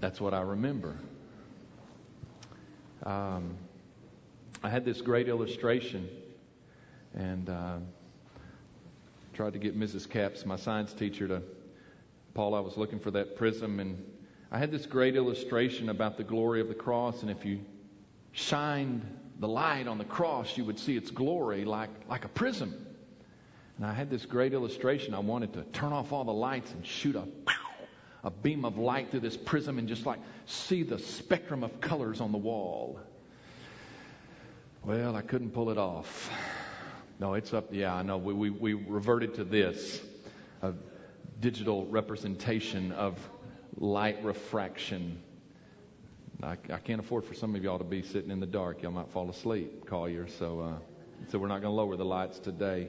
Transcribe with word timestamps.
That's 0.00 0.18
what 0.18 0.32
I 0.32 0.40
remember. 0.40 0.96
Um, 3.04 3.56
I 4.62 4.70
had 4.70 4.84
this 4.84 5.02
great 5.02 5.28
illustration, 5.28 6.08
and 7.14 7.50
uh, 7.50 7.76
tried 9.34 9.52
to 9.52 9.58
get 9.58 9.78
Mrs. 9.78 10.08
Caps, 10.08 10.46
my 10.46 10.56
science 10.56 10.94
teacher, 10.94 11.28
to. 11.28 11.42
Paul, 12.32 12.54
I 12.54 12.60
was 12.60 12.76
looking 12.78 12.98
for 12.98 13.10
that 13.10 13.36
prism, 13.36 13.78
and 13.78 14.02
I 14.50 14.58
had 14.58 14.70
this 14.70 14.86
great 14.86 15.16
illustration 15.16 15.90
about 15.90 16.16
the 16.16 16.24
glory 16.24 16.62
of 16.62 16.68
the 16.68 16.74
cross, 16.74 17.20
and 17.20 17.30
if 17.30 17.44
you 17.44 17.60
shined 18.32 19.02
the 19.38 19.48
light 19.48 19.86
on 19.86 19.98
the 19.98 20.04
cross, 20.04 20.56
you 20.56 20.64
would 20.64 20.78
see 20.78 20.96
its 20.96 21.10
glory 21.10 21.64
like, 21.64 21.90
like 22.08 22.24
a 22.24 22.28
prism. 22.28 22.86
And 23.76 23.84
I 23.84 23.92
had 23.92 24.08
this 24.08 24.24
great 24.24 24.52
illustration. 24.52 25.14
I 25.14 25.18
wanted 25.18 25.54
to 25.54 25.62
turn 25.72 25.92
off 25.92 26.12
all 26.12 26.24
the 26.24 26.32
lights 26.32 26.70
and 26.72 26.86
shoot 26.86 27.16
a, 27.16 27.24
a 28.22 28.30
beam 28.30 28.64
of 28.64 28.78
light 28.78 29.10
through 29.10 29.20
this 29.20 29.36
prism 29.36 29.78
and 29.78 29.88
just 29.88 30.06
like 30.06 30.18
see 30.46 30.82
the 30.82 30.98
spectrum 30.98 31.64
of 31.64 31.80
colors 31.80 32.20
on 32.20 32.32
the 32.32 32.38
wall. 32.38 33.00
Well, 34.84 35.14
I 35.16 35.22
couldn't 35.22 35.50
pull 35.50 35.70
it 35.70 35.78
off. 35.78 36.30
No, 37.18 37.34
it's 37.34 37.52
up. 37.52 37.68
Yeah, 37.70 37.94
I 37.94 38.02
know. 38.02 38.16
We, 38.16 38.32
we, 38.32 38.50
we 38.50 38.74
reverted 38.74 39.34
to 39.34 39.44
this 39.44 40.00
a 40.62 40.72
digital 41.40 41.86
representation 41.86 42.92
of 42.92 43.18
light 43.76 44.24
refraction. 44.24 45.20
I, 46.42 46.56
I 46.72 46.78
can't 46.78 47.00
afford 47.00 47.24
for 47.24 47.34
some 47.34 47.54
of 47.54 47.62
y'all 47.62 47.78
to 47.78 47.84
be 47.84 48.02
sitting 48.02 48.30
in 48.30 48.40
the 48.40 48.46
dark. 48.46 48.82
Y'all 48.82 48.92
might 48.92 49.10
fall 49.10 49.28
asleep, 49.28 49.86
Collier. 49.86 50.26
So, 50.28 50.60
uh, 50.60 50.72
so 51.30 51.38
we're 51.38 51.48
not 51.48 51.60
going 51.60 51.72
to 51.72 51.76
lower 51.76 51.96
the 51.96 52.04
lights 52.04 52.38
today. 52.38 52.88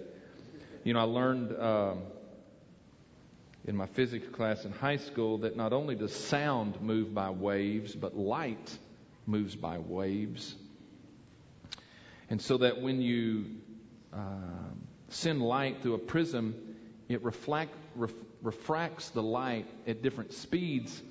You 0.85 0.93
know, 0.93 1.01
I 1.01 1.03
learned 1.03 1.59
um, 1.59 1.99
in 3.65 3.75
my 3.75 3.85
physics 3.87 4.27
class 4.29 4.65
in 4.65 4.71
high 4.71 4.97
school 4.97 5.39
that 5.39 5.55
not 5.55 5.73
only 5.73 5.95
does 5.95 6.13
sound 6.13 6.81
move 6.81 7.13
by 7.13 7.29
waves, 7.29 7.95
but 7.95 8.17
light 8.17 8.77
moves 9.25 9.55
by 9.55 9.77
waves. 9.77 10.55
And 12.29 12.41
so 12.41 12.57
that 12.57 12.81
when 12.81 13.01
you 13.01 13.45
uh, 14.13 14.17
send 15.09 15.41
light 15.41 15.81
through 15.81 15.95
a 15.95 15.99
prism, 15.99 16.55
it 17.07 17.23
reflect, 17.23 17.75
ref, 17.95 18.13
refracts 18.41 19.09
the 19.09 19.21
light 19.21 19.67
at 19.85 20.01
different 20.01 20.33
speeds 20.33 21.01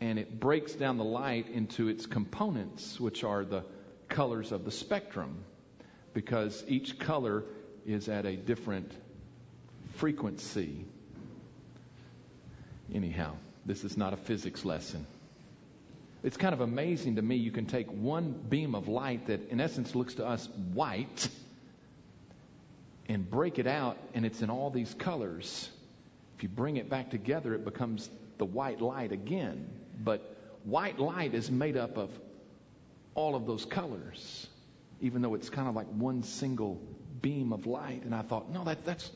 and 0.00 0.18
it 0.18 0.38
breaks 0.38 0.74
down 0.74 0.96
the 0.96 1.04
light 1.04 1.48
into 1.48 1.88
its 1.88 2.06
components, 2.06 3.00
which 3.00 3.24
are 3.24 3.44
the 3.44 3.64
colors 4.08 4.52
of 4.52 4.64
the 4.64 4.70
spectrum, 4.70 5.44
because 6.14 6.64
each 6.68 6.98
color 7.00 7.44
is 7.84 8.08
at 8.08 8.24
a 8.24 8.36
different 8.36 8.92
frequency. 9.96 10.84
Anyhow, 12.94 13.34
this 13.66 13.84
is 13.84 13.96
not 13.96 14.12
a 14.12 14.16
physics 14.16 14.64
lesson. 14.64 15.06
It's 16.22 16.36
kind 16.36 16.52
of 16.52 16.60
amazing 16.60 17.16
to 17.16 17.22
me. 17.22 17.36
You 17.36 17.52
can 17.52 17.66
take 17.66 17.88
one 17.88 18.32
beam 18.32 18.74
of 18.74 18.88
light 18.88 19.26
that, 19.26 19.50
in 19.50 19.60
essence, 19.60 19.94
looks 19.94 20.14
to 20.14 20.26
us 20.26 20.48
white 20.72 21.28
and 23.08 23.28
break 23.28 23.58
it 23.58 23.66
out, 23.66 23.96
and 24.14 24.26
it's 24.26 24.42
in 24.42 24.50
all 24.50 24.70
these 24.70 24.92
colors. 24.94 25.70
If 26.36 26.42
you 26.42 26.48
bring 26.48 26.76
it 26.76 26.90
back 26.90 27.10
together, 27.10 27.54
it 27.54 27.64
becomes 27.64 28.10
the 28.38 28.44
white 28.44 28.80
light 28.80 29.12
again. 29.12 29.68
But 30.02 30.36
white 30.64 30.98
light 30.98 31.34
is 31.34 31.50
made 31.50 31.76
up 31.76 31.98
of 31.98 32.10
all 33.14 33.34
of 33.34 33.46
those 33.46 33.64
colors, 33.64 34.46
even 35.00 35.22
though 35.22 35.34
it's 35.34 35.50
kind 35.50 35.68
of 35.68 35.74
like 35.74 35.86
one 35.86 36.22
single 36.22 36.80
beam 37.20 37.52
of 37.52 37.66
light. 37.66 38.02
And 38.04 38.14
I 38.14 38.22
thought, 38.22 38.50
no, 38.50 38.64
that, 38.64 38.84
that's, 38.84 39.10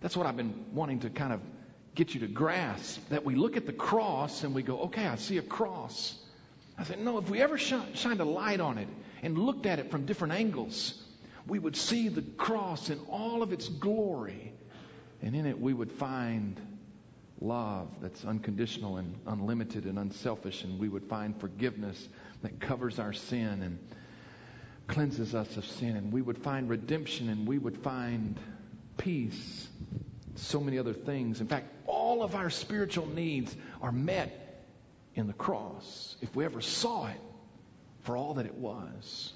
that's 0.00 0.16
what 0.16 0.26
I've 0.26 0.36
been 0.36 0.66
wanting 0.72 1.00
to 1.00 1.10
kind 1.10 1.32
of 1.32 1.40
get 1.96 2.14
you 2.14 2.20
to 2.20 2.28
grasp. 2.28 3.00
That 3.08 3.24
we 3.24 3.34
look 3.34 3.56
at 3.56 3.66
the 3.66 3.72
cross 3.72 4.44
and 4.44 4.54
we 4.54 4.62
go, 4.62 4.82
okay, 4.82 5.06
I 5.06 5.16
see 5.16 5.38
a 5.38 5.42
cross. 5.42 6.14
I 6.78 6.84
said, 6.84 7.00
no, 7.00 7.18
if 7.18 7.28
we 7.28 7.40
ever 7.42 7.58
sh- 7.58 7.74
shined 7.94 8.20
a 8.20 8.24
light 8.24 8.60
on 8.60 8.78
it 8.78 8.88
and 9.22 9.36
looked 9.36 9.66
at 9.66 9.78
it 9.78 9.90
from 9.90 10.06
different 10.06 10.34
angles, 10.34 10.94
we 11.46 11.58
would 11.58 11.74
see 11.74 12.08
the 12.08 12.22
cross 12.22 12.90
in 12.90 13.00
all 13.08 13.42
of 13.42 13.52
its 13.52 13.68
glory. 13.68 14.52
And 15.22 15.34
in 15.34 15.46
it, 15.46 15.58
we 15.58 15.72
would 15.72 15.90
find 15.90 16.60
love 17.40 17.88
that's 18.00 18.24
unconditional 18.24 18.98
and 18.98 19.14
unlimited 19.26 19.84
and 19.84 19.98
unselfish, 19.98 20.64
and 20.64 20.78
we 20.78 20.88
would 20.88 21.04
find 21.04 21.38
forgiveness 21.40 22.08
that 22.42 22.60
covers 22.60 22.98
our 22.98 23.12
sin 23.12 23.62
and 23.62 23.78
cleanses 24.86 25.34
us 25.34 25.56
of 25.56 25.64
sin, 25.64 25.96
and 25.96 26.12
we 26.12 26.22
would 26.22 26.38
find 26.38 26.68
redemption 26.68 27.28
and 27.28 27.46
we 27.46 27.58
would 27.58 27.78
find 27.78 28.38
peace, 28.98 29.68
so 30.36 30.60
many 30.60 30.78
other 30.78 30.92
things. 30.92 31.40
In 31.40 31.46
fact, 31.46 31.72
all 32.06 32.22
of 32.22 32.36
our 32.36 32.50
spiritual 32.50 33.08
needs 33.08 33.56
are 33.82 33.90
met 33.90 34.64
in 35.16 35.26
the 35.26 35.32
cross 35.32 36.14
if 36.20 36.36
we 36.36 36.44
ever 36.44 36.60
saw 36.60 37.08
it 37.08 37.20
for 38.02 38.16
all 38.16 38.34
that 38.34 38.46
it 38.46 38.54
was. 38.54 39.32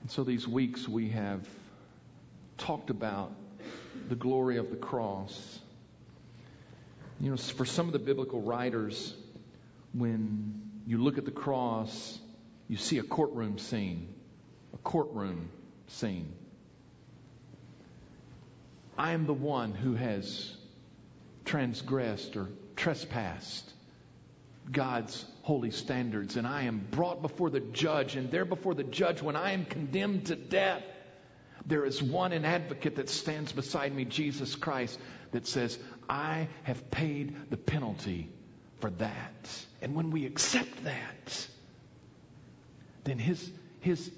And 0.00 0.10
so 0.10 0.24
these 0.24 0.48
weeks 0.48 0.88
we 0.88 1.10
have 1.10 1.46
talked 2.56 2.90
about 2.90 3.30
the 4.08 4.16
glory 4.16 4.56
of 4.56 4.70
the 4.70 4.76
cross. 4.76 5.60
You 7.20 7.30
know, 7.30 7.36
for 7.36 7.64
some 7.64 7.86
of 7.86 7.92
the 7.92 8.00
biblical 8.00 8.42
writers, 8.42 9.14
when 9.92 10.62
you 10.84 10.98
look 10.98 11.18
at 11.18 11.26
the 11.26 11.30
cross, 11.30 12.18
you 12.66 12.76
see 12.76 12.98
a 12.98 13.04
courtroom 13.04 13.58
scene. 13.58 14.08
A 14.74 14.78
courtroom 14.78 15.50
scene. 15.86 16.32
I 18.98 19.12
am 19.12 19.26
the 19.26 19.32
one 19.32 19.72
who 19.72 19.94
has 19.94 20.52
transgressed 21.44 22.36
or 22.36 22.48
trespassed 22.74 23.72
God's 24.70 25.24
holy 25.42 25.70
standards, 25.70 26.36
and 26.36 26.46
I 26.46 26.64
am 26.64 26.86
brought 26.90 27.22
before 27.22 27.48
the 27.48 27.60
judge, 27.60 28.16
and 28.16 28.30
there 28.30 28.44
before 28.44 28.74
the 28.74 28.84
judge, 28.84 29.22
when 29.22 29.36
I 29.36 29.52
am 29.52 29.64
condemned 29.64 30.26
to 30.26 30.36
death, 30.36 30.82
there 31.64 31.84
is 31.84 32.02
one 32.02 32.32
an 32.32 32.44
advocate 32.44 32.96
that 32.96 33.08
stands 33.08 33.52
beside 33.52 33.94
me, 33.94 34.04
Jesus 34.04 34.56
Christ, 34.56 34.98
that 35.30 35.46
says, 35.46 35.78
I 36.08 36.48
have 36.64 36.90
paid 36.90 37.50
the 37.50 37.56
penalty 37.56 38.28
for 38.80 38.90
that. 38.90 39.66
And 39.80 39.94
when 39.94 40.10
we 40.10 40.26
accept 40.26 40.84
that, 40.84 41.48
then 43.04 43.18
his, 43.18 43.50
his, 43.80 44.10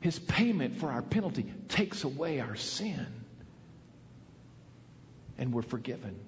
his 0.00 0.18
payment 0.18 0.78
for 0.78 0.90
our 0.90 1.02
penalty 1.02 1.52
takes 1.68 2.04
away 2.04 2.40
our 2.40 2.56
sin. 2.56 3.06
And 5.38 5.52
we're 5.52 5.62
forgiven. 5.62 6.18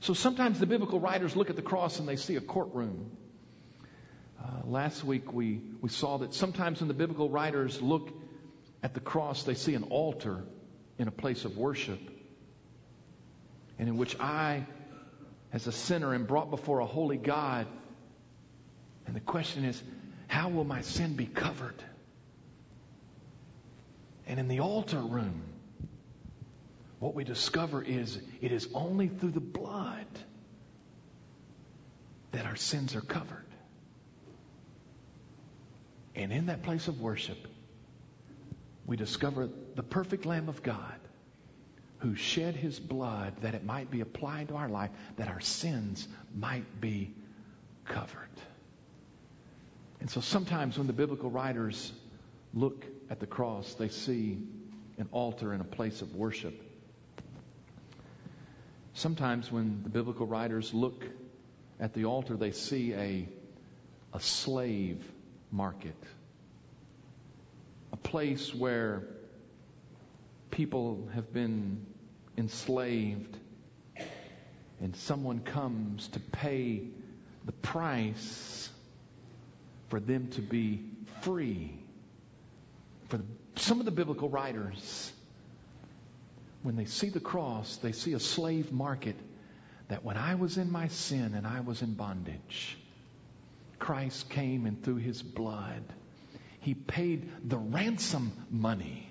So 0.00 0.12
sometimes 0.14 0.58
the 0.58 0.66
biblical 0.66 1.00
writers 1.00 1.36
look 1.36 1.48
at 1.48 1.56
the 1.56 1.62
cross 1.62 1.98
and 2.00 2.08
they 2.08 2.16
see 2.16 2.36
a 2.36 2.40
courtroom. 2.40 3.16
Uh, 4.42 4.66
last 4.66 5.02
week 5.04 5.32
we, 5.32 5.60
we 5.80 5.88
saw 5.88 6.18
that 6.18 6.34
sometimes 6.34 6.80
when 6.80 6.88
the 6.88 6.94
biblical 6.94 7.30
writers 7.30 7.80
look 7.80 8.10
at 8.82 8.94
the 8.94 9.00
cross, 9.00 9.44
they 9.44 9.54
see 9.54 9.74
an 9.74 9.84
altar 9.84 10.44
in 10.98 11.08
a 11.08 11.10
place 11.10 11.44
of 11.44 11.56
worship, 11.56 11.98
and 13.78 13.88
in 13.88 13.96
which 13.96 14.18
I, 14.18 14.66
as 15.52 15.66
a 15.66 15.72
sinner, 15.72 16.14
am 16.14 16.24
brought 16.24 16.50
before 16.50 16.80
a 16.80 16.86
holy 16.86 17.16
God. 17.16 17.66
And 19.06 19.14
the 19.14 19.20
question 19.20 19.64
is, 19.64 19.82
how 20.28 20.48
will 20.48 20.64
my 20.64 20.82
sin 20.82 21.14
be 21.14 21.26
covered? 21.26 21.82
And 24.26 24.40
in 24.40 24.48
the 24.48 24.60
altar 24.60 25.00
room, 25.00 25.42
what 26.98 27.14
we 27.14 27.24
discover 27.24 27.82
is 27.82 28.18
it 28.40 28.52
is 28.52 28.68
only 28.74 29.08
through 29.08 29.32
the 29.32 29.40
blood 29.40 30.06
that 32.32 32.46
our 32.46 32.56
sins 32.56 32.94
are 32.94 33.00
covered. 33.00 33.44
And 36.14 36.32
in 36.32 36.46
that 36.46 36.62
place 36.62 36.88
of 36.88 37.00
worship, 37.00 37.38
we 38.86 38.96
discover 38.96 39.48
the 39.74 39.82
perfect 39.82 40.24
Lamb 40.24 40.48
of 40.48 40.62
God 40.62 40.94
who 41.98 42.14
shed 42.14 42.56
his 42.56 42.78
blood 42.78 43.34
that 43.42 43.54
it 43.54 43.64
might 43.64 43.90
be 43.90 44.00
applied 44.00 44.48
to 44.48 44.54
our 44.54 44.68
life, 44.68 44.90
that 45.16 45.28
our 45.28 45.40
sins 45.40 46.06
might 46.34 46.80
be 46.80 47.12
covered. 47.84 48.28
And 50.00 50.10
so 50.10 50.20
sometimes 50.20 50.78
when 50.78 50.86
the 50.86 50.92
biblical 50.92 51.30
writers 51.30 51.92
look 52.54 52.84
at 53.10 53.20
the 53.20 53.26
cross, 53.26 53.74
they 53.74 53.88
see 53.88 54.38
an 54.98 55.08
altar 55.10 55.52
and 55.52 55.60
a 55.60 55.64
place 55.64 56.02
of 56.02 56.14
worship. 56.14 56.65
Sometimes 58.96 59.50
when 59.50 59.82
the 59.82 59.88
biblical 59.88 60.26
writers 60.26 60.74
look 60.74 61.04
at 61.78 61.94
the 61.94 62.06
altar, 62.06 62.36
they 62.36 62.50
see 62.50 62.92
a, 62.94 63.28
a 64.12 64.20
slave 64.20 65.02
market 65.52 65.94
a 67.92 67.96
place 67.96 68.54
where 68.54 69.02
people 70.50 71.08
have 71.14 71.32
been 71.32 71.86
enslaved 72.36 73.36
and 74.80 74.94
someone 74.96 75.40
comes 75.40 76.08
to 76.08 76.20
pay 76.20 76.82
the 77.44 77.52
price 77.52 78.68
for 79.88 80.00
them 80.00 80.28
to 80.32 80.42
be 80.42 80.84
free. 81.22 81.78
For 83.08 83.20
some 83.56 83.78
of 83.78 83.86
the 83.86 83.92
biblical 83.92 84.28
writers, 84.28 85.12
when 86.66 86.74
they 86.74 86.84
see 86.84 87.10
the 87.10 87.20
cross, 87.20 87.76
they 87.76 87.92
see 87.92 88.14
a 88.14 88.18
slave 88.18 88.72
market 88.72 89.14
that 89.86 90.04
when 90.04 90.16
I 90.16 90.34
was 90.34 90.58
in 90.58 90.68
my 90.68 90.88
sin 90.88 91.34
and 91.34 91.46
I 91.46 91.60
was 91.60 91.80
in 91.80 91.94
bondage, 91.94 92.76
Christ 93.78 94.28
came 94.30 94.66
and 94.66 94.82
through 94.82 94.96
his 94.96 95.22
blood, 95.22 95.84
he 96.58 96.74
paid 96.74 97.30
the 97.48 97.56
ransom 97.56 98.32
money 98.50 99.08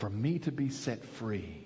for 0.00 0.10
me 0.10 0.40
to 0.40 0.50
be 0.50 0.70
set 0.70 1.04
free. 1.04 1.64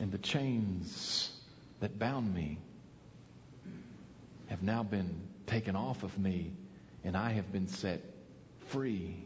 And 0.00 0.10
the 0.10 0.18
chains 0.18 1.30
that 1.78 2.00
bound 2.00 2.34
me 2.34 2.58
have 4.48 4.64
now 4.64 4.82
been 4.82 5.20
taken 5.46 5.76
off 5.76 6.02
of 6.02 6.18
me, 6.18 6.52
and 7.04 7.16
I 7.16 7.30
have 7.30 7.52
been 7.52 7.68
set 7.68 8.00
free. 8.70 9.24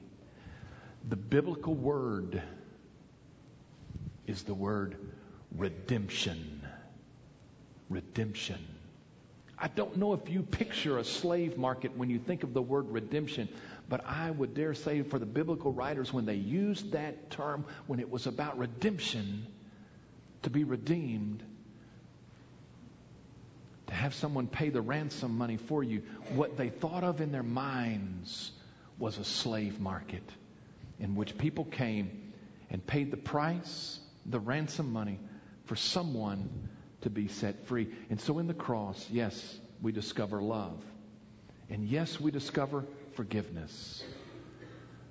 The 1.08 1.16
biblical 1.16 1.72
word 1.72 2.42
is 4.26 4.42
the 4.42 4.54
word 4.54 4.96
redemption. 5.56 6.62
Redemption. 7.88 8.58
I 9.58 9.68
don't 9.68 9.96
know 9.96 10.12
if 10.12 10.28
you 10.28 10.42
picture 10.42 10.98
a 10.98 11.04
slave 11.04 11.56
market 11.56 11.96
when 11.96 12.10
you 12.10 12.18
think 12.18 12.42
of 12.42 12.52
the 12.52 12.60
word 12.60 12.90
redemption, 12.90 13.48
but 13.88 14.04
I 14.04 14.30
would 14.30 14.54
dare 14.54 14.74
say 14.74 15.02
for 15.02 15.18
the 15.18 15.26
biblical 15.26 15.72
writers, 15.72 16.12
when 16.12 16.26
they 16.26 16.34
used 16.34 16.92
that 16.92 17.30
term, 17.30 17.64
when 17.86 17.98
it 17.98 18.10
was 18.10 18.26
about 18.26 18.58
redemption, 18.58 19.46
to 20.42 20.50
be 20.50 20.64
redeemed, 20.64 21.42
to 23.86 23.94
have 23.94 24.14
someone 24.14 24.46
pay 24.46 24.68
the 24.68 24.80
ransom 24.80 25.38
money 25.38 25.56
for 25.56 25.82
you, 25.82 26.02
what 26.34 26.56
they 26.58 26.68
thought 26.68 27.04
of 27.04 27.20
in 27.20 27.32
their 27.32 27.42
minds 27.42 28.52
was 28.98 29.16
a 29.16 29.24
slave 29.24 29.80
market 29.80 30.22
in 30.98 31.14
which 31.14 31.38
people 31.38 31.64
came 31.64 32.32
and 32.70 32.86
paid 32.86 33.10
the 33.10 33.16
price, 33.16 34.00
the 34.28 34.40
ransom 34.40 34.92
money, 34.92 35.18
for 35.66 35.76
someone 35.76 36.68
to 37.02 37.10
be 37.10 37.28
set 37.28 37.66
free. 37.66 37.88
And 38.10 38.20
so 38.20 38.38
in 38.38 38.46
the 38.46 38.54
cross, 38.54 39.06
yes, 39.10 39.58
we 39.82 39.92
discover 39.92 40.40
love. 40.40 40.82
And 41.68 41.84
yes, 41.84 42.20
we 42.20 42.30
discover 42.30 42.84
forgiveness. 43.14 44.04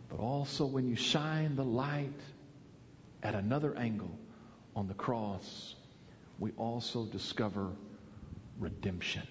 But 0.10 0.20
also 0.20 0.66
when 0.66 0.88
you 0.88 0.96
shine 0.96 1.56
the 1.56 1.64
light 1.64 2.20
at 3.24 3.36
another 3.36 3.76
angle 3.76 4.18
on 4.76 4.88
the 4.88 4.94
cross, 4.94 5.76
we 6.40 6.52
also 6.58 7.06
discover 7.06 7.72
redemption. 8.60 9.24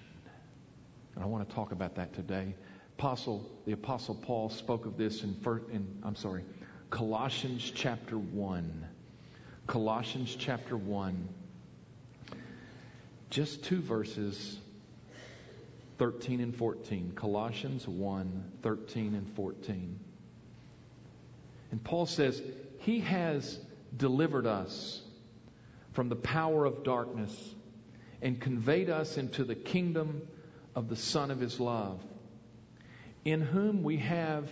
And 1.14 1.24
I 1.24 1.26
want 1.26 1.48
to 1.48 1.54
talk 1.54 1.72
about 1.72 1.94
that 1.96 2.12
today. 2.14 2.54
Apostle, 2.98 3.50
the 3.66 3.72
Apostle 3.72 4.14
Paul 4.14 4.50
spoke 4.50 4.86
of 4.86 4.96
this 4.96 5.22
in, 5.22 5.36
in 5.72 5.86
I'm 6.02 6.16
sorry, 6.16 6.44
Colossians 6.90 7.72
chapter 7.74 8.18
1. 8.18 8.88
Colossians 9.66 10.36
chapter 10.38 10.76
1. 10.76 11.28
Just 13.30 13.64
two 13.64 13.80
verses, 13.80 14.58
13 15.98 16.40
and 16.40 16.54
14. 16.54 17.12
Colossians 17.14 17.88
1, 17.88 18.52
13 18.62 19.14
and 19.14 19.28
14. 19.34 19.98
And 21.70 21.82
Paul 21.82 22.06
says, 22.06 22.40
He 22.80 23.00
has 23.00 23.58
delivered 23.96 24.46
us 24.46 25.00
from 25.92 26.08
the 26.08 26.16
power 26.16 26.66
of 26.66 26.84
darkness 26.84 27.34
and 28.20 28.40
conveyed 28.40 28.90
us 28.90 29.16
into 29.16 29.44
the 29.44 29.54
kingdom 29.54 30.22
of 30.74 30.88
the 30.88 30.96
Son 30.96 31.30
of 31.30 31.40
His 31.40 31.58
love, 31.58 32.02
in 33.24 33.40
whom 33.40 33.82
we 33.82 33.96
have 33.96 34.48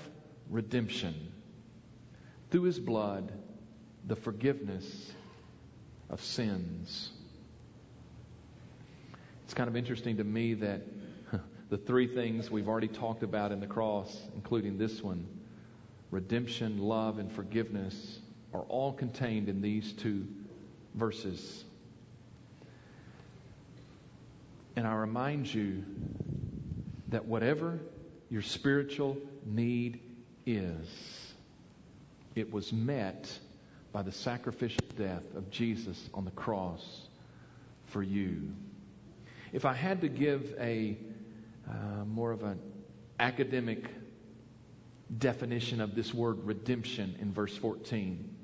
redemption 0.48 1.32
through 2.50 2.62
His 2.62 2.78
blood, 2.78 3.30
the 4.06 4.16
forgiveness 4.16 5.12
of 6.10 6.22
sins. 6.22 7.10
It's 9.44 9.54
kind 9.54 9.68
of 9.68 9.76
interesting 9.76 10.16
to 10.18 10.24
me 10.24 10.54
that 10.54 10.82
the 11.70 11.78
three 11.78 12.06
things 12.06 12.50
we've 12.50 12.68
already 12.68 12.88
talked 12.88 13.22
about 13.22 13.52
in 13.52 13.60
the 13.60 13.66
cross, 13.66 14.16
including 14.34 14.78
this 14.78 15.02
one 15.02 15.26
redemption, 16.10 16.78
love, 16.78 17.18
and 17.18 17.32
forgiveness, 17.32 18.18
are 18.52 18.60
all 18.68 18.92
contained 18.92 19.48
in 19.48 19.62
these 19.62 19.92
two 19.94 20.26
verses. 20.94 21.64
And 24.76 24.86
I 24.86 24.94
remind 24.94 25.52
you 25.52 25.84
that 27.08 27.24
whatever 27.24 27.78
your 28.30 28.42
spiritual 28.42 29.16
need 29.46 30.00
is, 30.46 30.86
it 32.34 32.52
was 32.52 32.72
met 32.72 33.38
by 33.92 34.02
the 34.02 34.12
sacrificial 34.12 34.84
death 34.96 35.22
of 35.36 35.50
Jesus 35.50 36.08
on 36.14 36.24
the 36.24 36.30
cross 36.30 37.08
for 37.86 38.02
you. 38.02 38.50
If 39.52 39.64
I 39.66 39.74
had 39.74 40.00
to 40.00 40.08
give 40.08 40.54
a 40.58 40.96
uh, 41.68 42.04
more 42.06 42.32
of 42.32 42.42
an 42.42 42.58
academic 43.20 43.84
definition 45.18 45.80
of 45.80 45.94
this 45.94 46.14
word 46.14 46.42
redemption 46.44 47.16
in 47.20 47.32
verse 47.32 47.56
14, 47.56 48.34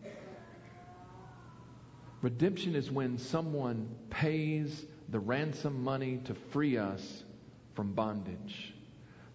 redemption 2.20 2.74
is 2.76 2.90
when 2.90 3.16
someone 3.16 3.88
pays 4.10 4.84
the 5.08 5.18
ransom 5.18 5.82
money 5.82 6.20
to 6.24 6.34
free 6.34 6.76
us 6.76 7.24
from 7.74 7.92
bondage. 7.94 8.74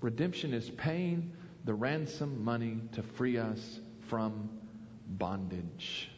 Redemption 0.01 0.53
is 0.53 0.69
paying 0.69 1.31
the 1.65 1.73
ransom 1.73 2.43
money 2.43 2.81
to 2.91 3.01
free 3.01 3.37
us 3.37 3.79
from 4.09 4.49
bondage. 5.07 6.09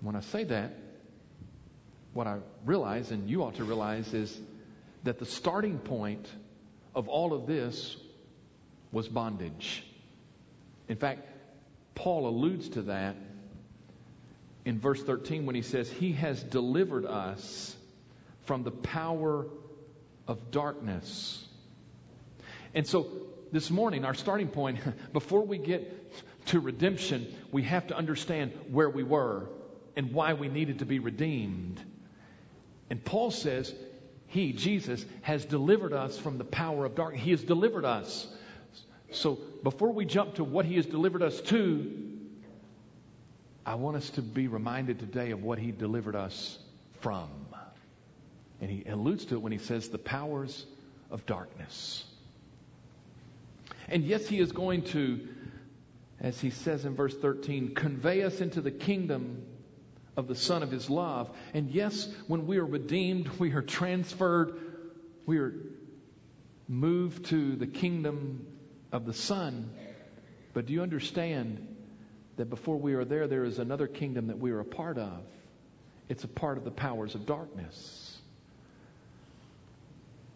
When 0.00 0.16
I 0.16 0.20
say 0.20 0.44
that, 0.44 0.72
what 2.12 2.26
I 2.26 2.38
realize, 2.64 3.10
and 3.10 3.28
you 3.28 3.42
ought 3.42 3.56
to 3.56 3.64
realize, 3.64 4.12
is 4.14 4.38
that 5.04 5.18
the 5.18 5.26
starting 5.26 5.78
point 5.78 6.28
of 6.94 7.08
all 7.08 7.32
of 7.32 7.46
this 7.46 7.96
was 8.92 9.08
bondage. 9.08 9.84
In 10.88 10.96
fact, 10.96 11.26
Paul 11.94 12.28
alludes 12.28 12.68
to 12.70 12.82
that 12.82 13.16
in 14.64 14.78
verse 14.78 15.02
13 15.02 15.46
when 15.46 15.54
he 15.54 15.62
says, 15.62 15.90
He 15.90 16.12
has 16.12 16.42
delivered 16.42 17.04
us 17.04 17.74
from 18.42 18.62
the 18.62 18.70
power 18.70 19.46
of 20.26 20.50
darkness. 20.50 21.44
And 22.74 22.86
so 22.86 23.06
this 23.52 23.70
morning, 23.70 24.04
our 24.04 24.14
starting 24.14 24.48
point, 24.48 24.78
before 25.12 25.44
we 25.44 25.58
get 25.58 26.03
to 26.46 26.60
redemption, 26.60 27.32
we 27.52 27.62
have 27.62 27.86
to 27.88 27.96
understand 27.96 28.52
where 28.70 28.90
we 28.90 29.02
were 29.02 29.48
and 29.96 30.12
why 30.12 30.34
we 30.34 30.48
needed 30.48 30.80
to 30.80 30.86
be 30.86 30.98
redeemed. 30.98 31.80
And 32.90 33.04
Paul 33.04 33.30
says, 33.30 33.74
He, 34.26 34.52
Jesus, 34.52 35.04
has 35.22 35.44
delivered 35.44 35.92
us 35.92 36.18
from 36.18 36.38
the 36.38 36.44
power 36.44 36.84
of 36.84 36.94
darkness. 36.94 37.22
He 37.22 37.30
has 37.30 37.42
delivered 37.42 37.84
us. 37.84 38.26
So 39.12 39.38
before 39.62 39.92
we 39.92 40.04
jump 40.04 40.34
to 40.34 40.44
what 40.44 40.66
He 40.66 40.76
has 40.76 40.86
delivered 40.86 41.22
us 41.22 41.40
to, 41.42 42.10
I 43.64 43.76
want 43.76 43.96
us 43.96 44.10
to 44.10 44.22
be 44.22 44.48
reminded 44.48 44.98
today 44.98 45.30
of 45.30 45.42
what 45.42 45.58
He 45.58 45.70
delivered 45.70 46.16
us 46.16 46.58
from. 47.00 47.30
And 48.60 48.70
He 48.70 48.84
alludes 48.88 49.24
to 49.26 49.36
it 49.36 49.38
when 49.42 49.52
He 49.52 49.58
says, 49.58 49.88
the 49.88 49.98
powers 49.98 50.66
of 51.10 51.24
darkness. 51.26 52.04
And 53.88 54.04
yes, 54.04 54.26
He 54.26 54.40
is 54.40 54.52
going 54.52 54.82
to, 54.86 55.26
as 56.20 56.40
He 56.40 56.50
says 56.50 56.84
in 56.84 56.94
verse 56.94 57.14
13, 57.14 57.74
convey 57.74 58.22
us 58.22 58.40
into 58.40 58.60
the 58.60 58.70
kingdom 58.70 59.44
of 60.16 60.28
the 60.28 60.34
Son 60.34 60.62
of 60.62 60.70
His 60.70 60.88
love. 60.88 61.30
And 61.52 61.70
yes, 61.70 62.08
when 62.26 62.46
we 62.46 62.58
are 62.58 62.66
redeemed, 62.66 63.28
we 63.38 63.52
are 63.52 63.62
transferred, 63.62 64.54
we 65.26 65.38
are 65.38 65.54
moved 66.68 67.26
to 67.26 67.56
the 67.56 67.66
kingdom 67.66 68.46
of 68.92 69.06
the 69.06 69.12
Son. 69.12 69.70
But 70.52 70.66
do 70.66 70.72
you 70.72 70.82
understand 70.82 71.66
that 72.36 72.50
before 72.50 72.76
we 72.76 72.94
are 72.94 73.04
there, 73.04 73.26
there 73.26 73.44
is 73.44 73.58
another 73.58 73.86
kingdom 73.86 74.28
that 74.28 74.38
we 74.38 74.50
are 74.52 74.60
a 74.60 74.64
part 74.64 74.98
of. 74.98 75.20
It's 76.08 76.24
a 76.24 76.28
part 76.28 76.58
of 76.58 76.64
the 76.64 76.70
powers 76.70 77.14
of 77.14 77.26
darkness. 77.26 78.18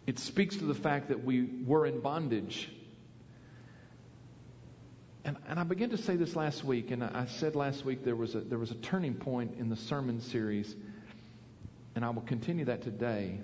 It 0.07 0.17
speaks 0.19 0.57
to 0.57 0.65
the 0.65 0.73
fact 0.73 1.09
that 1.09 1.23
we 1.23 1.47
were 1.65 1.85
in 1.85 1.99
bondage. 1.99 2.69
And, 5.29 5.37
and 5.47 5.59
I 5.59 5.63
began 5.63 5.91
to 5.91 5.97
say 5.97 6.15
this 6.15 6.35
last 6.35 6.63
week, 6.63 6.89
and 6.89 7.03
I 7.03 7.27
said 7.27 7.55
last 7.55 7.85
week 7.85 8.03
there 8.03 8.15
was, 8.15 8.33
a, 8.33 8.39
there 8.39 8.57
was 8.57 8.71
a 8.71 8.75
turning 8.77 9.13
point 9.13 9.57
in 9.59 9.69
the 9.69 9.75
sermon 9.75 10.21
series, 10.21 10.75
and 11.93 12.03
I 12.03 12.09
will 12.09 12.23
continue 12.23 12.65
that 12.65 12.81
today. 12.81 13.37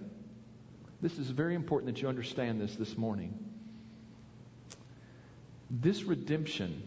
This 0.99 1.19
is 1.19 1.29
very 1.29 1.53
important 1.53 1.93
that 1.93 2.01
you 2.01 2.07
understand 2.07 2.59
this 2.59 2.75
this 2.75 2.97
morning. 2.97 3.37
This 5.69 6.01
redemption 6.01 6.81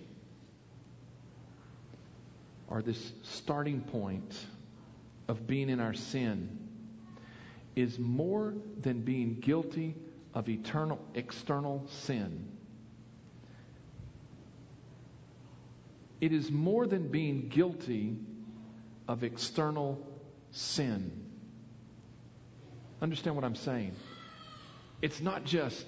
or 2.67 2.83
this 2.83 3.13
starting 3.23 3.83
point 3.83 4.47
of 5.29 5.47
being 5.47 5.71
in 5.71 5.79
our 5.79 5.95
sin 5.95 6.59
is 7.77 8.01
more 8.01 8.53
than 8.81 9.03
being 9.03 9.39
guilty 9.39 9.95
of 10.35 10.49
eternal 10.49 10.99
external 11.15 11.87
sin. 11.89 12.58
It 16.21 16.33
is 16.33 16.51
more 16.51 16.87
than 16.87 17.09
being 17.09 17.49
guilty 17.49 18.17
of 19.07 19.25
external 19.25 20.05
sin. 20.51 21.25
Understand 23.01 23.37
what 23.37 23.45
I'm 23.45 23.55
saying? 23.55 23.95
It's 25.01 25.21
not 25.21 25.45
just 25.45 25.87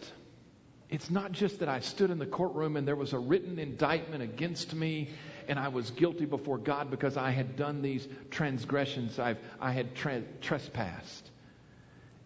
it's 0.91 1.09
not 1.09 1.31
just 1.31 1.61
that 1.61 1.69
I 1.69 1.81
stood 1.81 2.11
in 2.11 2.19
the 2.19 2.27
courtroom 2.27 2.77
and 2.77 2.87
there 2.87 2.97
was 2.97 3.13
a 3.13 3.19
written 3.19 3.61
indictment 3.61 4.25
against 4.25 4.75
me 4.75 5.11
and 5.47 5.57
I 5.57 5.69
was 5.69 5.91
guilty 5.93 6.25
before 6.25 6.59
God 6.59 6.91
because 6.91 7.17
I 7.17 7.31
had 7.31 7.57
done 7.57 7.81
these 7.81 8.07
transgressions. 8.31 9.19
I've, 9.19 9.39
I 9.61 9.71
had 9.71 9.95
tra- 9.95 10.23
trespassed. 10.41 11.31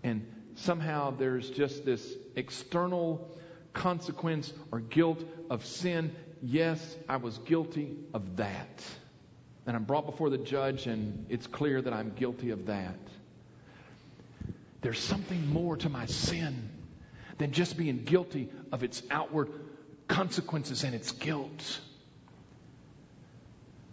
And 0.03 0.27
somehow 0.57 1.11
there's 1.11 1.49
just 1.51 1.85
this 1.85 2.07
external 2.37 3.31
consequence 3.75 4.51
or 4.73 4.81
guilt 4.81 5.23
of 5.51 5.67
sin. 5.67 6.15
Yes, 6.47 6.97
I 7.09 7.17
was 7.17 7.39
guilty 7.39 7.97
of 8.13 8.37
that. 8.37 8.85
And 9.67 9.75
I'm 9.75 9.85
brought 9.85 10.05
before 10.05 10.29
the 10.29 10.37
judge 10.37 10.87
and 10.87 11.25
it's 11.31 11.47
clear 11.47 11.81
that 11.81 11.95
I'm 11.95 12.11
guilty 12.11 12.51
of 12.51 12.67
that. 12.67 12.99
There's 14.83 14.99
something 14.99 15.49
more 15.49 15.79
to 15.79 15.89
my 15.89 16.05
sin 16.05 16.69
than 17.39 17.53
just 17.53 17.79
being 17.79 18.05
guilty 18.05 18.51
of 18.73 18.83
its 18.83 19.03
outward 19.11 19.49
consequences 20.07 20.85
and 20.85 20.95
its 20.95 21.13
guilt. 21.13 21.81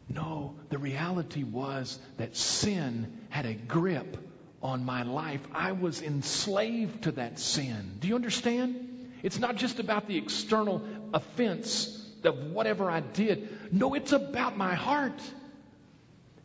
No, 0.10 0.56
the 0.70 0.78
reality 0.78 1.44
was 1.44 1.98
that 2.18 2.36
sin 2.36 3.18
had 3.30 3.46
a 3.46 3.54
grip 3.54 4.18
on 4.62 4.84
my 4.84 5.04
life. 5.04 5.40
I 5.54 5.72
was 5.72 6.02
enslaved 6.02 7.04
to 7.04 7.14
that 7.14 7.40
sin. 7.40 7.96
Do 8.02 8.10
you 8.10 8.16
understand? 8.16 9.14
It's 9.24 9.40
not 9.40 9.56
just 9.56 9.80
about 9.80 10.08
the 10.08 10.18
external 10.18 10.86
offense 11.14 12.01
of 12.26 12.52
whatever 12.52 12.90
I 12.90 13.00
did. 13.00 13.50
No, 13.72 13.94
it's 13.94 14.12
about 14.12 14.58
my 14.58 14.74
heart 14.74 15.22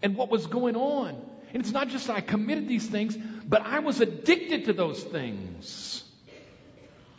and 0.02 0.16
what 0.16 0.30
was 0.30 0.46
going 0.46 0.76
on. 0.76 1.20
And 1.52 1.62
it's 1.62 1.72
not 1.72 1.88
just 1.88 2.08
that 2.08 2.16
I 2.16 2.20
committed 2.20 2.68
these 2.68 2.86
things, 2.86 3.16
but 3.16 3.62
I 3.62 3.78
was 3.80 4.00
addicted 4.00 4.66
to 4.66 4.72
those 4.72 5.02
things. 5.02 6.04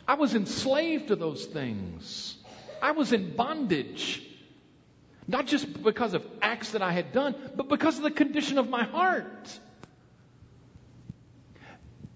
I 0.06 0.14
was 0.14 0.34
enslaved 0.34 1.08
to 1.08 1.16
those 1.16 1.44
things. 1.44 2.36
I 2.80 2.92
was 2.92 3.12
in 3.12 3.34
bondage. 3.36 4.22
Not 5.26 5.46
just 5.46 5.82
because 5.82 6.14
of 6.14 6.24
acts 6.40 6.70
that 6.70 6.80
I 6.80 6.92
had 6.92 7.12
done, 7.12 7.34
but 7.54 7.68
because 7.68 7.98
of 7.98 8.02
the 8.02 8.10
condition 8.10 8.56
of 8.56 8.70
my 8.70 8.84
heart. 8.84 9.58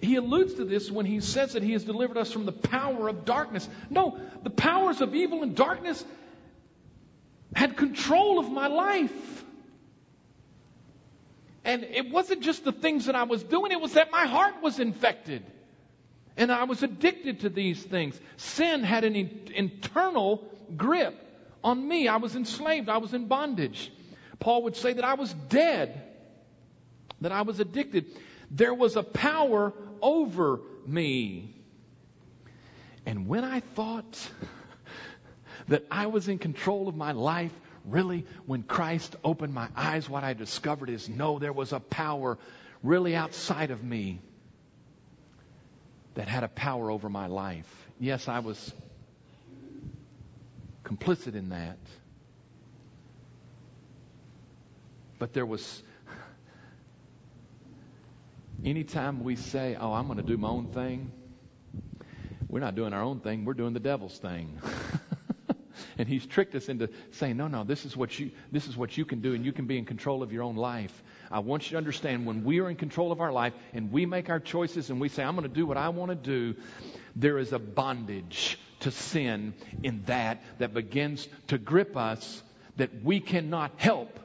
He 0.00 0.16
alludes 0.16 0.54
to 0.54 0.64
this 0.64 0.90
when 0.90 1.06
he 1.06 1.20
says 1.20 1.52
that 1.52 1.62
he 1.62 1.72
has 1.72 1.84
delivered 1.84 2.16
us 2.16 2.32
from 2.32 2.46
the 2.46 2.52
power 2.52 3.08
of 3.08 3.25
darkness. 3.25 3.68
No, 3.90 4.18
the 4.42 4.50
powers 4.50 5.00
of 5.00 5.14
evil 5.14 5.42
and 5.42 5.54
darkness 5.54 6.04
had 7.54 7.76
control 7.76 8.38
of 8.38 8.50
my 8.50 8.66
life. 8.66 9.44
And 11.64 11.85
it 11.85 12.11
wasn't 12.11 12.42
just 12.42 12.64
the 12.64 12.73
things 12.73 13.06
that 13.06 13.14
I 13.14 13.23
was 13.25 13.42
doing, 13.42 13.73
it 13.73 13.80
was 13.80 13.94
that 13.94 14.11
my 14.11 14.26
heart 14.26 14.62
was 14.62 14.80
infected. 14.80 15.44
And 16.37 16.50
I 16.50 16.64
was 16.64 16.82
addicted 16.82 17.40
to 17.40 17.50
these 17.50 17.82
things. 17.82 18.18
Sin 18.37 18.82
had 18.82 19.04
an 19.04 19.14
internal 19.54 20.42
grip 20.76 21.14
on 21.62 21.87
me. 21.87 22.09
I 22.09 22.16
was 22.16 22.35
enslaved. 22.35 22.88
I 22.88 22.97
was 22.99 23.12
in 23.12 23.26
bondage. 23.26 23.92
Paul 24.38 24.64
would 24.64 24.76
say 24.76 24.94
that 24.94 25.04
I 25.04 25.14
was 25.14 25.32
dead, 25.32 26.02
that 27.21 27.32
I 27.32 27.42
was 27.42 27.61
addicted. 27.61 28.06
There 28.50 28.75
was 28.75 28.97
a 28.97 29.02
power 29.02 29.73
over 30.00 30.61
me. 30.87 31.54
And 33.06 33.28
when 33.28 33.44
I 33.44 33.61
thought 33.61 34.30
that 35.69 35.85
I 35.90 36.07
was 36.07 36.28
in 36.28 36.38
control 36.38 36.88
of 36.88 36.97
my 36.97 37.12
life, 37.12 37.52
really, 37.85 38.26
when 38.47 38.62
Christ 38.62 39.16
opened 39.25 39.54
my 39.54 39.69
eyes, 39.76 40.09
what 40.09 40.25
I 40.25 40.35
discovered 40.35 40.90
is 40.90 41.09
no, 41.09 41.38
there 41.38 41.52
was 41.52 41.73
a 41.73 41.81
power 41.81 42.38
really 42.83 43.14
outside 43.14 43.71
of 43.71 43.83
me 43.83 44.21
that 46.14 46.28
had 46.28 46.45
a 46.45 46.49
power 46.49 46.90
over 46.90 47.09
my 47.09 47.26
life. 47.26 47.66
Yes, 47.99 48.28
I 48.28 48.40
was 48.40 48.73
complicit 50.85 51.35
in 51.35 51.50
that. 51.50 51.78
But 55.19 55.33
there 55.33 55.47
was, 55.47 55.83
anytime 58.64 59.23
we 59.23 59.37
say, 59.37 59.76
oh, 59.78 59.92
I'm 59.92 60.07
going 60.07 60.19
to 60.19 60.25
do 60.25 60.37
my 60.37 60.49
own 60.49 60.66
thing, 60.66 61.12
we're 62.49 62.61
not 62.61 62.75
doing 62.75 62.92
our 62.92 63.02
own 63.02 63.21
thing, 63.21 63.45
we're 63.45 63.54
doing 63.54 63.73
the 63.73 63.81
devil's 63.81 64.19
thing. 64.19 64.61
and 65.99 66.08
he's 66.08 66.26
tricked 66.26 66.54
us 66.54 66.68
into 66.68 66.88
saying, 67.12 67.37
no, 67.37 67.49
no, 67.49 67.64
this 67.64 67.84
is 67.84 67.96
what 67.96 68.18
you, 68.18 68.30
this 68.50 68.66
is 68.66 68.76
what 68.76 68.96
you 68.96 69.04
can 69.04 69.20
do 69.20 69.34
and 69.34 69.44
you 69.44 69.52
can 69.52 69.66
be 69.66 69.78
in 69.78 69.84
control 69.84 70.22
of 70.22 70.32
your 70.32 70.42
own 70.42 70.56
life. 70.56 71.02
I 71.30 71.40
want 71.40 71.64
you 71.64 71.70
to 71.72 71.76
understand 71.78 72.26
when 72.26 72.44
we 72.44 72.61
are 72.61 72.68
in 72.68 72.76
control 72.76 73.12
of 73.12 73.20
our 73.20 73.32
life 73.32 73.52
and 73.72 73.90
we 73.90 74.06
make 74.06 74.30
our 74.30 74.40
choices 74.40 74.90
and 74.90 75.00
we 75.00 75.08
say, 75.08 75.22
I'm 75.22 75.37
going 75.37 75.49
to 75.49 75.54
do 75.54 75.66
what 75.66 75.76
I 75.76 75.88
want 75.90 76.11
to 76.11 76.16
do, 76.16 76.54
there 77.16 77.38
is 77.38 77.52
a 77.52 77.58
bondage 77.58 78.58
to 78.80 78.90
sin 78.90 79.54
in 79.82 80.02
that 80.06 80.42
that 80.58 80.75
begins 80.75 81.28
to 81.49 81.58
grip 81.58 81.96
us 81.96 82.42
that 82.76 83.02
we 83.02 83.20
cannot 83.20 83.72
help 83.76 84.18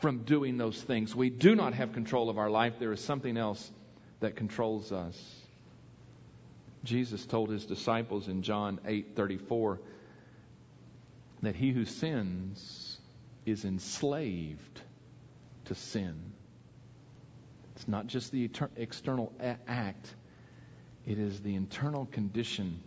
from 0.00 0.24
doing 0.24 0.58
those 0.58 0.80
things. 0.80 1.14
We 1.14 1.30
do 1.30 1.54
not 1.54 1.74
have 1.74 1.92
control 1.92 2.28
of 2.28 2.38
our 2.38 2.50
life. 2.50 2.74
There 2.78 2.92
is 2.92 3.00
something 3.00 3.36
else 3.36 3.70
that 4.20 4.36
controls 4.36 4.92
us. 4.92 5.16
Jesus 6.84 7.24
told 7.24 7.50
his 7.50 7.64
disciples 7.64 8.28
in 8.28 8.42
John 8.42 8.80
8:34 8.84 9.78
that 11.42 11.56
he 11.56 11.70
who 11.72 11.84
sins 11.84 12.98
is 13.44 13.64
enslaved 13.64 14.80
to 15.64 15.74
sin. 15.74 16.32
It's 17.74 17.88
not 17.88 18.06
just 18.06 18.30
the 18.30 18.48
external 18.76 19.32
act, 19.66 20.14
it 21.06 21.18
is 21.18 21.40
the 21.40 21.56
internal 21.56 22.06
condition 22.06 22.80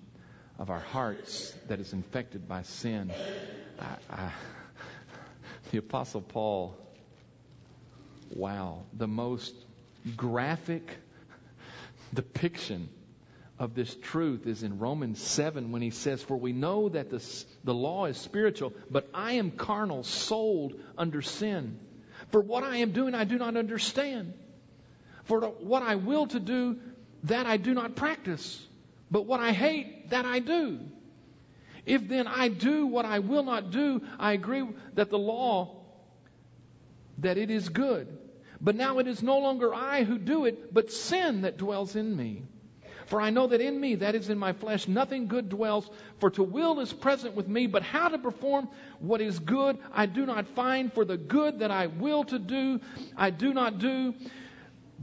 of 0.57 0.69
our 0.69 0.79
hearts 0.79 1.53
that 1.67 1.81
is 1.81 1.91
infected 1.91 2.47
by 2.47 2.62
sin. 2.62 3.12
I, 3.77 3.95
I, 4.09 4.31
the 5.71 5.79
Apostle 5.79 6.21
Paul, 6.21 6.77
wow, 8.29 8.83
the 8.93 9.07
most 9.07 9.53
graphic 10.15 10.97
depiction 12.13 12.88
of 13.57 13.74
this 13.74 13.95
truth 13.95 14.47
is 14.47 14.63
in 14.63 14.79
Romans 14.79 15.21
7 15.21 15.71
when 15.71 15.81
he 15.81 15.91
says, 15.91 16.21
For 16.21 16.35
we 16.35 16.51
know 16.51 16.89
that 16.89 17.09
the, 17.09 17.24
the 17.63 17.74
law 17.74 18.05
is 18.05 18.17
spiritual, 18.17 18.74
but 18.89 19.09
I 19.13 19.33
am 19.33 19.51
carnal, 19.51 20.03
sold 20.03 20.74
under 20.97 21.21
sin. 21.21 21.79
For 22.31 22.41
what 22.41 22.63
I 22.63 22.77
am 22.77 22.91
doing, 22.91 23.15
I 23.15 23.24
do 23.24 23.38
not 23.38 23.55
understand. 23.55 24.33
For 25.24 25.39
what 25.39 25.83
I 25.83 25.95
will 25.95 26.27
to 26.27 26.39
do, 26.39 26.77
that 27.24 27.45
I 27.45 27.57
do 27.57 27.74
not 27.74 27.95
practice. 27.95 28.65
But 29.09 29.25
what 29.25 29.39
I 29.39 29.51
hate, 29.51 30.09
that 30.09 30.25
I 30.25 30.39
do. 30.39 30.79
If 31.85 32.07
then 32.07 32.27
I 32.27 32.50
do 32.50 32.88
what 32.88 33.05
I 33.05 33.19
will 33.19 33.43
not 33.43 33.71
do, 33.71 34.01
I 34.19 34.33
agree 34.33 34.67
that 34.95 35.09
the 35.09 35.17
law, 35.17 35.83
that 37.19 37.38
it 37.38 37.50
is 37.50 37.69
good. 37.69 38.17
But 38.59 38.75
now 38.75 39.00
it 39.00 39.07
is 39.07 39.21
no 39.21 39.39
longer 39.39 39.74
I 39.74 40.03
who 40.03 40.17
do 40.17 40.45
it, 40.45 40.74
but 40.74 40.91
sin 40.91 41.41
that 41.41 41.57
dwells 41.57 41.95
in 41.95 42.15
me. 42.15 42.43
For 43.07 43.21
I 43.21 43.29
know 43.29 43.47
that 43.47 43.62
in 43.62 43.79
me, 43.79 43.95
that 43.95 44.15
is 44.15 44.29
in 44.29 44.38
my 44.38 44.53
flesh, 44.53 44.88
nothing 44.88 45.27
good 45.27 45.50
dwells. 45.50 45.89
For 46.19 46.29
to 46.31 46.43
will 46.43 46.79
is 46.79 46.91
present 46.91 47.35
with 47.35 47.47
me, 47.47 47.67
but 47.67 47.83
how 47.83 48.09
to 48.09 48.17
perform 48.17 48.69
what 49.00 49.21
is 49.21 49.39
good 49.39 49.77
I 49.93 50.05
do 50.05 50.25
not 50.25 50.47
find. 50.50 50.91
For 50.91 51.05
the 51.05 51.17
good 51.17 51.59
that 51.59 51.71
I 51.71 51.88
will 51.88 52.24
to 52.25 52.39
do, 52.39 52.79
I 53.15 53.29
do 53.29 53.53
not 53.53 53.79
do. 53.79 54.13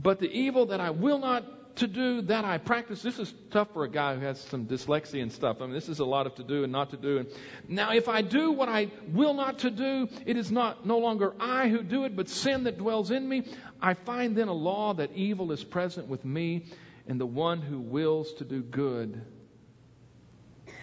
But 0.00 0.18
the 0.18 0.30
evil 0.30 0.66
that 0.66 0.80
I 0.80 0.90
will 0.90 1.18
not 1.18 1.76
to 1.76 1.86
do, 1.86 2.22
that 2.22 2.44
I 2.44 2.58
practice. 2.58 3.02
This 3.02 3.18
is 3.18 3.32
tough 3.50 3.72
for 3.72 3.84
a 3.84 3.88
guy 3.88 4.14
who 4.14 4.20
has 4.20 4.40
some 4.40 4.66
dyslexia 4.66 5.22
and 5.22 5.32
stuff. 5.32 5.58
I 5.60 5.64
mean, 5.64 5.74
this 5.74 5.88
is 5.88 6.00
a 6.00 6.04
lot 6.04 6.26
of 6.26 6.34
to 6.36 6.42
do 6.42 6.64
and 6.64 6.72
not 6.72 6.90
to 6.90 6.96
do. 6.96 7.18
And 7.18 7.28
now, 7.68 7.92
if 7.92 8.08
I 8.08 8.22
do 8.22 8.52
what 8.52 8.68
I 8.68 8.90
will 9.08 9.34
not 9.34 9.60
to 9.60 9.70
do, 9.70 10.08
it 10.26 10.36
is 10.36 10.50
not 10.50 10.86
no 10.86 10.98
longer 10.98 11.34
I 11.40 11.68
who 11.68 11.82
do 11.82 12.04
it, 12.04 12.14
but 12.14 12.28
sin 12.28 12.64
that 12.64 12.78
dwells 12.78 13.10
in 13.10 13.26
me. 13.26 13.44
I 13.80 13.94
find 13.94 14.36
then 14.36 14.48
a 14.48 14.52
law 14.52 14.94
that 14.94 15.12
evil 15.14 15.52
is 15.52 15.64
present 15.64 16.08
with 16.08 16.24
me, 16.24 16.66
and 17.12 17.20
the 17.20 17.26
one 17.26 17.60
who 17.60 17.78
wills 17.78 18.32
to 18.32 18.44
do 18.44 18.62
good. 18.62 19.20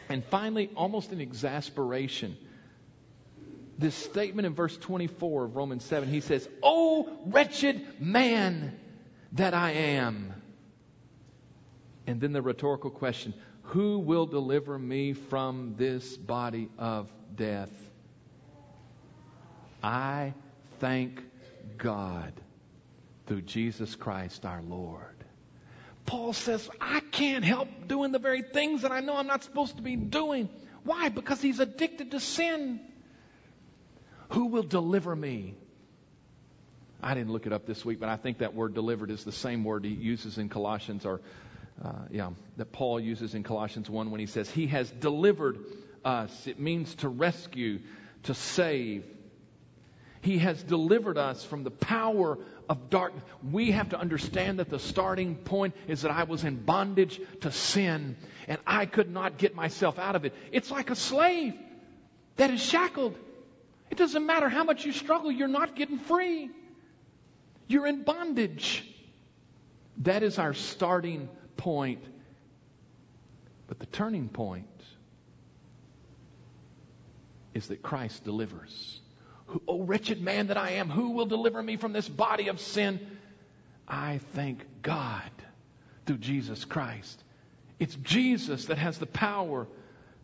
And 0.10 0.24
finally, 0.26 0.70
almost 0.76 1.12
in 1.12 1.22
exasperation, 1.22 2.38
this 3.80 3.96
statement 3.96 4.46
in 4.46 4.54
verse 4.54 4.78
24 4.78 5.46
of 5.46 5.56
Romans 5.56 5.84
7, 5.86 6.08
he 6.08 6.20
says, 6.20 6.48
Oh, 6.62 7.18
wretched 7.26 8.00
man 8.00 8.80
that 9.32 9.56
I 9.56 9.72
am. 9.72 10.36
And 12.06 12.22
then 12.22 12.32
the 12.32 12.44
rhetorical 12.44 12.92
question 12.92 13.34
Who 13.64 13.98
will 13.98 14.28
deliver 14.28 14.78
me 14.78 15.14
from 15.14 15.74
this 15.78 16.16
body 16.16 16.70
of 16.78 17.10
death? 17.36 17.72
I 19.82 20.36
thank 20.80 21.24
God 21.80 22.34
through 23.26 23.42
Jesus 23.42 23.96
Christ 23.96 24.46
our 24.46 24.62
Lord. 24.62 25.19
Paul 26.10 26.34
says, 26.34 26.70
I 26.82 27.02
can't 27.12 27.46
help 27.46 27.70
doing 27.88 28.12
the 28.12 28.20
very 28.20 28.42
things 28.42 28.82
that 28.82 28.92
I 28.92 29.00
know 29.00 29.16
I'm 29.16 29.28
not 29.28 29.44
supposed 29.44 29.78
to 29.78 29.84
be 29.84 29.96
doing. 29.96 30.50
Why? 30.84 31.10
Because 31.10 31.42
he's 31.42 31.60
addicted 31.60 32.12
to 32.12 32.20
sin. 32.20 32.80
Who 34.30 34.48
will 34.48 34.64
deliver 34.64 35.16
me 35.16 35.56
I 37.02 37.14
didn't 37.14 37.32
look 37.32 37.46
it 37.46 37.54
up 37.54 37.66
this 37.66 37.86
week, 37.86 38.00
but 38.00 38.10
I 38.10 38.18
think 38.18 38.40
that 38.40 38.54
word 38.54 38.74
delivered 38.74 39.10
is 39.10 39.24
the 39.24 39.32
same 39.32 39.64
word 39.64 39.86
he 39.86 39.92
uses 39.92 40.38
in 40.38 40.50
Colossians, 40.50 41.06
or 41.06 41.22
uh, 41.84 41.94
yeah, 42.12 42.32
that 42.58 42.72
Paul 42.74 43.00
uses 43.00 43.36
in 43.36 43.44
Colossians 43.44 43.90
1 43.90 44.12
when 44.12 44.20
he 44.20 44.26
says, 44.26 44.50
He 44.50 44.68
has 44.68 44.92
delivered 44.92 45.60
us. 46.04 46.48
It 46.48 46.60
means 46.60 46.94
to 46.96 47.10
rescue, 47.10 47.80
to 48.24 48.34
save. 48.34 49.06
He 50.22 50.40
has 50.40 50.62
delivered 50.62 51.18
us 51.18 51.44
from 51.46 51.64
the 51.64 51.72
power 51.72 52.38
of 52.68 52.90
darkness. 52.90 53.24
We 53.50 53.72
have 53.72 53.90
to 53.90 54.00
understand 54.00 54.60
that 54.60 54.70
the 54.70 54.80
starting 54.80 55.36
point 55.36 55.76
is 55.88 56.02
that 56.02 56.12
I 56.12 56.24
was 56.24 56.44
in 56.44 56.58
bondage 56.58 57.22
to 57.42 57.52
sin 57.52 58.18
and 58.48 58.58
I 58.68 58.86
could 58.86 59.10
not 59.10 59.38
get 59.38 59.56
myself 59.56 59.98
out 59.98 60.16
of 60.16 60.26
it. 60.26 60.34
It's 60.52 60.72
like 60.72 60.90
a 60.90 60.96
slave 60.96 61.54
that 62.36 62.52
is 62.52 62.62
shackled. 62.62 63.18
It 63.90 63.98
doesn't 63.98 64.26
matter 64.26 64.50
how 64.50 64.64
much 64.64 64.86
you 64.86 64.92
struggle, 64.92 65.32
you're 65.32 65.48
not 65.48 65.76
getting 65.76 66.00
free. 66.00 66.50
You're 67.68 67.88
in 67.88 68.04
bondage. 68.04 68.84
That 70.00 70.24
is 70.24 70.38
our 70.38 70.54
starting 70.54 71.30
point. 71.56 72.04
But 73.68 73.80
the 73.80 73.86
turning 73.86 74.28
point 74.28 74.66
is 77.54 77.68
that 77.68 77.82
Christ 77.82 78.24
delivers. 78.24 79.02
Oh, 79.68 79.84
wretched 79.84 80.22
man 80.22 80.48
that 80.48 80.58
I 80.58 80.72
am, 80.72 80.90
who 80.90 81.12
will 81.12 81.26
deliver 81.26 81.62
me 81.62 81.78
from 81.78 81.94
this 81.94 82.08
body 82.08 82.48
of 82.50 82.60
sin? 82.60 83.00
I 83.88 84.20
thank 84.34 84.66
God 84.82 85.32
through 86.06 86.18
Jesus 86.18 86.66
Christ. 86.66 87.24
It's 87.80 87.96
Jesus 87.96 88.66
that 88.66 88.78
has 88.78 88.98
the 88.98 89.06
power 89.06 89.68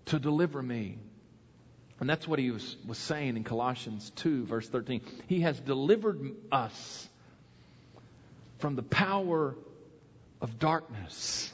to 0.08 0.20
deliver 0.20 0.62
me. 0.62 0.98
And 2.00 2.10
that's 2.10 2.28
what 2.28 2.40
he 2.40 2.52
was, 2.52 2.76
was 2.86 2.98
saying 2.98 3.38
in 3.38 3.44
Colossians 3.44 4.12
2, 4.18 4.46
verse 4.46 4.68
13. 4.68 5.02
He 5.28 5.42
has 5.42 5.60
delivered 5.60 6.36
us 6.52 7.10
from 8.60 8.76
the 8.76 8.84
power 8.84 9.56
of 10.42 10.60
darkness. 10.60 11.54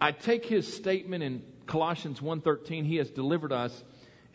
I 0.00 0.12
take 0.12 0.44
his 0.44 0.72
statement 0.72 1.22
in 1.22 1.42
Colossians 1.66 2.20
1:13, 2.20 2.84
he 2.84 2.96
has 2.96 3.10
delivered 3.10 3.52
us 3.52 3.84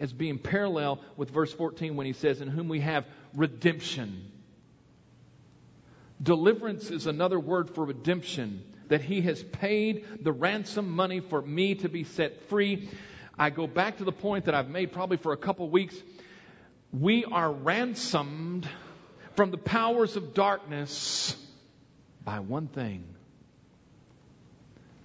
as 0.01 0.11
being 0.11 0.39
parallel 0.39 0.99
with 1.15 1.29
verse 1.29 1.53
14 1.53 1.95
when 1.95 2.07
he 2.07 2.13
says, 2.13 2.41
In 2.41 2.49
whom 2.49 2.67
we 2.67 2.81
have 2.81 3.05
redemption. 3.35 4.29
Deliverance 6.21 6.89
is 6.89 7.05
another 7.05 7.39
word 7.39 7.69
for 7.69 7.85
redemption, 7.85 8.63
that 8.89 9.01
he 9.01 9.21
has 9.21 9.41
paid 9.41 10.05
the 10.23 10.31
ransom 10.31 10.89
money 10.89 11.19
for 11.19 11.41
me 11.41 11.75
to 11.75 11.87
be 11.87 12.03
set 12.03 12.49
free. 12.49 12.89
I 13.37 13.51
go 13.51 13.67
back 13.67 13.99
to 13.99 14.03
the 14.03 14.11
point 14.11 14.45
that 14.45 14.55
I've 14.55 14.69
made 14.69 14.91
probably 14.91 15.17
for 15.17 15.33
a 15.33 15.37
couple 15.37 15.69
weeks. 15.69 15.95
We 16.91 17.23
are 17.23 17.51
ransomed 17.51 18.67
from 19.35 19.51
the 19.51 19.57
powers 19.57 20.15
of 20.15 20.33
darkness 20.33 21.35
by 22.25 22.39
one 22.39 22.67
thing 22.67 23.03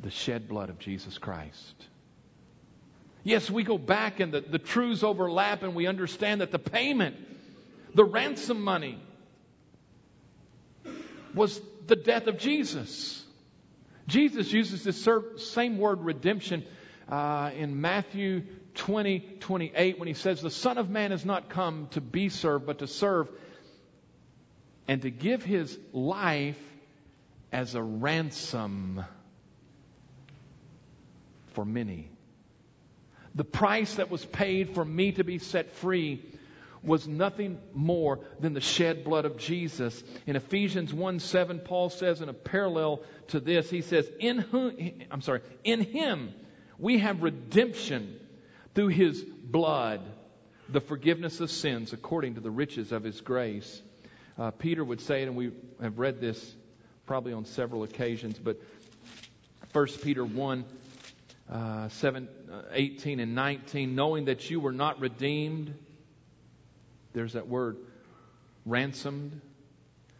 the 0.02 0.10
shed 0.10 0.48
blood 0.48 0.70
of 0.70 0.78
Jesus 0.78 1.18
Christ. 1.18 1.86
Yes, 3.26 3.50
we 3.50 3.64
go 3.64 3.76
back 3.76 4.21
and 4.21 4.33
the, 4.33 4.40
the 4.40 4.61
truths 4.61 5.02
overlap 5.02 5.64
and 5.64 5.75
we 5.75 5.88
understand 5.88 6.42
that 6.42 6.52
the 6.52 6.61
payment, 6.61 7.16
the 7.92 8.04
ransom 8.04 8.62
money, 8.62 9.02
was 11.35 11.61
the 11.88 11.97
death 11.97 12.28
of 12.28 12.38
Jesus. 12.38 13.21
Jesus 14.06 14.52
uses 14.52 14.85
this 14.85 15.09
same 15.38 15.76
word 15.76 16.02
redemption 16.02 16.64
uh, 17.09 17.50
in 17.56 17.80
Matthew 17.80 18.45
20, 18.76 19.18
28 19.40 19.99
when 19.99 20.06
he 20.06 20.14
says, 20.14 20.40
The 20.40 20.49
Son 20.49 20.78
of 20.78 20.88
Man 20.88 21.11
has 21.11 21.25
not 21.25 21.49
come 21.49 21.88
to 21.90 22.00
be 22.00 22.28
served, 22.28 22.64
but 22.64 22.78
to 22.78 22.87
serve 22.87 23.28
and 24.87 25.02
to 25.02 25.11
give 25.11 25.42
his 25.42 25.76
life 25.92 26.62
as 27.50 27.75
a 27.75 27.83
ransom 27.83 29.05
for 31.55 31.64
many. 31.64 32.09
The 33.37 33.44
price 33.44 33.96
that 33.96 34.11
was 34.11 34.25
paid 34.25 34.70
for 34.70 34.85
me 34.85 35.12
to 35.12 35.22
be 35.22 35.38
set 35.38 35.75
free 35.75 36.25
was 36.83 37.07
nothing 37.07 37.59
more 37.75 38.20
than 38.40 38.55
the 38.55 38.61
shed 38.62 39.05
blood 39.05 39.27
of 39.27 39.37
Jesus. 39.37 40.03
In 40.27 40.37
Ephesians 40.37 40.92
1 40.92 41.20
7, 41.20 41.59
Paul 41.61 41.90
says 41.90 42.22
in 42.22 42.31
a 42.31 42.33
parallel 42.33 43.03
to 43.29 43.40
this, 43.40 43.68
he 43.68 43.83
says, 43.83 44.11
In 44.18 44.38
whom, 44.38 44.72
I'm 45.11 45.20
sorry, 45.20 45.42
in 45.64 45.81
him 45.83 46.33
we 46.79 46.99
have 46.99 47.22
redemption 47.22 48.18
through 48.75 48.88
his 48.88 49.22
blood, 49.22 50.01
the 50.70 50.81
forgiveness 50.81 51.40
of 51.40 51.51
sins 51.51 51.92
according 51.92 52.37
to 52.37 52.40
the 52.40 52.51
riches 52.51 52.90
of 52.90 53.05
his 53.05 53.20
grace. 53.20 53.83
Uh, 54.38 54.51
Peter 54.51 54.85
would 54.85 55.03
say 55.03 55.25
and 55.25 55.37
we 55.37 55.53
have 55.81 55.99
read 55.99 56.20
this 56.22 56.55
probably 57.05 57.35
on 57.35 57.44
several 57.44 57.83
occasions, 57.83 58.38
but 58.38 58.61
1 59.72 59.87
Peter 60.03 60.25
1 60.25 60.64
uh, 61.50 61.88
7, 61.88 62.28
uh, 62.50 62.62
18 62.72 63.20
and 63.20 63.35
19, 63.35 63.94
knowing 63.94 64.24
that 64.26 64.50
you 64.50 64.61
were 64.61 64.72
not 64.72 65.00
redeemed, 65.00 65.74
there's 67.12 67.35
that 67.35 67.48
word, 67.48 67.76
ransomed, 68.64 69.40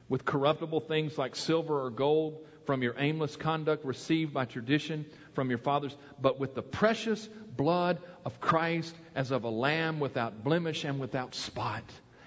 with 0.09 0.25
corruptible 0.25 0.81
things 0.81 1.19
like 1.19 1.35
silver 1.35 1.85
or 1.85 1.91
gold 1.91 2.47
from 2.65 2.83
your 2.83 2.95
aimless 2.99 3.37
conduct 3.37 3.85
received 3.85 4.33
by 4.33 4.45
tradition 4.45 5.07
from 5.35 5.49
your 5.49 5.59
fathers, 5.59 5.97
but 6.21 6.39
with 6.39 6.55
the 6.55 6.63
precious 6.63 7.29
blood 7.57 7.99
of 8.25 8.41
Christ 8.41 8.95
as 9.15 9.31
of 9.31 9.45
a 9.45 9.49
lamb 9.51 10.01
without 10.01 10.45
blemish 10.45 10.85
and 10.85 10.99
without 11.01 11.35
spot. 11.35 11.83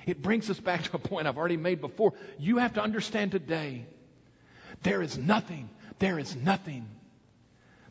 It 0.05 0.21
brings 0.21 0.49
us 0.49 0.59
back 0.59 0.83
to 0.83 0.95
a 0.95 0.99
point 0.99 1.27
I've 1.27 1.37
already 1.37 1.57
made 1.57 1.81
before. 1.81 2.13
You 2.37 2.57
have 2.57 2.73
to 2.73 2.81
understand 2.81 3.31
today 3.31 3.85
there 4.83 5.01
is 5.01 5.17
nothing, 5.17 5.69
there 5.99 6.17
is 6.19 6.35
nothing 6.35 6.87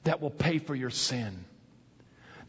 that 0.05 0.21
will 0.21 0.31
pay 0.31 0.59
for 0.59 0.75
your 0.75 0.91
sin. 0.91 1.45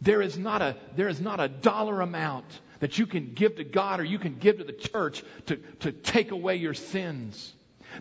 There 0.02 0.22
is 0.22 0.38
not 0.38 0.62
a, 0.62 0.78
there 0.96 1.10
is 1.10 1.20
not 1.20 1.40
a 1.40 1.48
dollar 1.48 2.02
amount 2.02 2.46
that 2.80 2.98
you 2.98 3.06
can 3.06 3.34
give 3.34 3.58
to 3.58 3.64
God 3.64 4.00
or 4.00 4.04
you 4.04 4.20
can 4.20 4.36
give 4.36 4.60
to 4.60 4.64
the 4.64 4.74
church 4.74 5.24
to, 5.48 5.58
to 5.82 5.92
take 5.92 6.32
away 6.32 6.56
your 6.56 6.74
sins. 6.74 7.54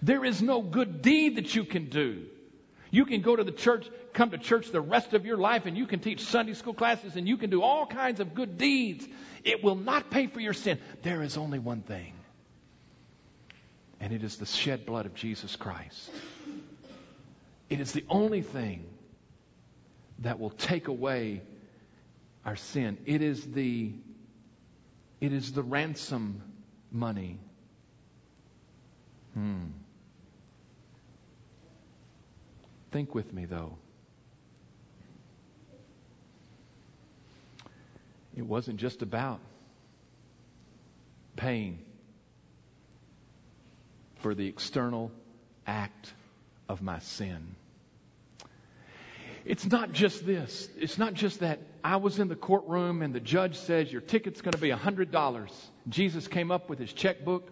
There 0.03 0.25
is 0.25 0.41
no 0.41 0.63
good 0.63 1.03
deed 1.03 1.37
that 1.37 1.55
you 1.55 1.65
can 1.65 1.89
do. 1.89 2.27
You 2.91 3.05
can 3.05 3.21
go 3.21 3.37
to 3.37 3.45
the 3.45 3.53
church, 3.53 3.87
come 4.15 4.31
to 4.31 4.39
church 4.39 4.71
the 4.71 4.81
rest 4.81 5.13
of 5.13 5.27
your 5.27 5.37
life, 5.37 5.67
and 5.67 5.77
you 5.77 5.87
can 5.87 6.01
teach 6.01 6.23
Sunday 6.23 6.55
school 6.55 6.73
classes, 6.73 7.17
and 7.17 7.29
you 7.29 7.37
can 7.37 7.51
do 7.51 7.63
all 7.63 7.87
kinds 7.87 8.21
of 8.21 8.35
good 8.35 8.57
deeds. 8.57 9.07
It 9.45 9.63
will 9.63 9.75
not 9.75 10.11
pay 10.11 10.27
for 10.27 10.41
your 10.41 10.55
sin. 10.55 10.79
There 11.03 11.23
is 11.23 11.37
only 11.37 11.59
one 11.59 11.83
thing, 11.83 12.15
and 14.01 14.13
it 14.13 14.23
is 14.23 14.37
the 14.37 14.47
shed 14.47 14.87
blood 14.87 15.05
of 15.05 15.15
Jesus 15.15 15.55
Christ. 15.57 16.11
It 17.69 17.81
is 17.81 17.93
the 17.93 18.05
only 18.09 18.41
thing 18.41 18.87
that 20.21 20.39
will 20.39 20.51
take 20.51 20.89
away 20.89 21.43
our 22.45 22.57
sin. 22.57 22.99
It 23.07 23.23
is 23.23 23.45
the 23.45 23.93
it 25.21 25.33
is 25.33 25.53
the 25.53 25.63
ransom 25.63 26.43
money. 26.93 27.39
Hmm. 29.35 29.67
Think 32.91 33.15
with 33.15 33.33
me 33.33 33.45
though. 33.45 33.77
It 38.37 38.47
wasn't 38.47 38.79
just 38.79 39.03
about 39.03 39.41
paying 41.37 41.81
for 44.21 44.35
the 44.35 44.47
external 44.47 45.11
act 45.67 46.13
of 46.69 46.83
my 46.83 47.01
sin. 47.01 47.57
It's 49.49 49.65
not 49.65 49.93
just 49.93 50.27
this. 50.27 50.69
It's 50.79 50.99
not 50.99 51.15
just 51.15 51.41
that 51.41 51.59
I 51.83 51.97
was 51.97 52.19
in 52.19 52.29
the 52.29 52.37
courtroom 52.37 53.01
and 53.01 53.15
the 53.15 53.21
judge 53.21 53.57
says 53.57 53.91
your 53.91 54.03
ticket's 54.03 54.43
going 54.43 54.53
to 54.53 54.59
be 54.59 54.69
$100. 54.69 55.51
Jesus 55.89 56.29
came 56.29 56.51
up 56.51 56.69
with 56.69 56.79
his 56.79 56.93
checkbook, 56.93 57.51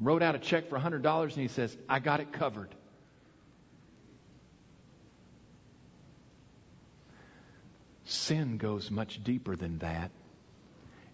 wrote 0.00 0.20
out 0.20 0.34
a 0.34 0.40
check 0.40 0.68
for 0.68 0.76
$100, 0.76 1.22
and 1.22 1.32
he 1.32 1.46
says, 1.46 1.76
I 1.88 2.00
got 2.00 2.18
it 2.18 2.32
covered. 2.32 2.74
Sin 8.04 8.56
goes 8.56 8.90
much 8.90 9.22
deeper 9.22 9.54
than 9.54 9.78
that. 9.78 10.10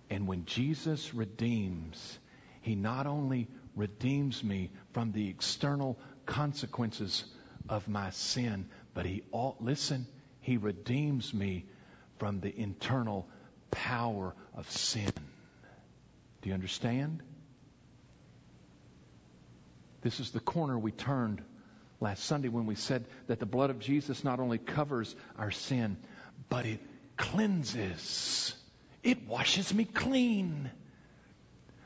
And 0.08 0.26
when 0.26 0.46
Jesus 0.46 1.12
redeems, 1.12 2.18
he 2.62 2.76
not 2.76 3.06
only 3.06 3.46
redeems 3.76 4.42
me 4.42 4.70
from 4.94 5.12
the 5.12 5.28
external 5.28 5.98
consequences 6.24 7.24
of 7.68 7.88
my 7.88 8.08
sin, 8.08 8.70
but 8.94 9.04
he 9.06 9.22
all, 9.32 9.56
listen, 9.60 10.06
he 10.40 10.56
redeems 10.56 11.34
me 11.34 11.66
from 12.18 12.40
the 12.40 12.54
internal 12.56 13.28
power 13.70 14.34
of 14.56 14.70
sin. 14.70 15.12
Do 16.42 16.48
you 16.48 16.54
understand? 16.54 17.22
This 20.02 20.20
is 20.20 20.30
the 20.30 20.40
corner 20.40 20.78
we 20.78 20.92
turned 20.92 21.42
last 22.00 22.24
Sunday 22.24 22.48
when 22.48 22.66
we 22.66 22.74
said 22.74 23.06
that 23.26 23.40
the 23.40 23.46
blood 23.46 23.70
of 23.70 23.80
Jesus 23.80 24.22
not 24.22 24.38
only 24.38 24.58
covers 24.58 25.16
our 25.38 25.50
sin, 25.50 25.96
but 26.48 26.66
it 26.66 26.80
cleanses. 27.16 28.54
It 29.02 29.26
washes 29.26 29.72
me 29.72 29.84
clean. 29.84 30.70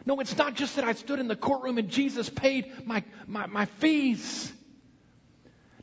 No, 0.05 0.21
it's 0.21 0.37
not 0.37 0.55
just 0.55 0.77
that 0.77 0.85
I 0.85 0.93
stood 0.95 1.21
in 1.21 1.29
the 1.29 1.37
courtroom 1.37 1.79
and 1.79 1.89
Jesus 1.89 2.29
paid 2.29 2.87
my, 2.87 3.05
my, 3.27 3.47
my 3.47 3.67
fees. 3.67 4.53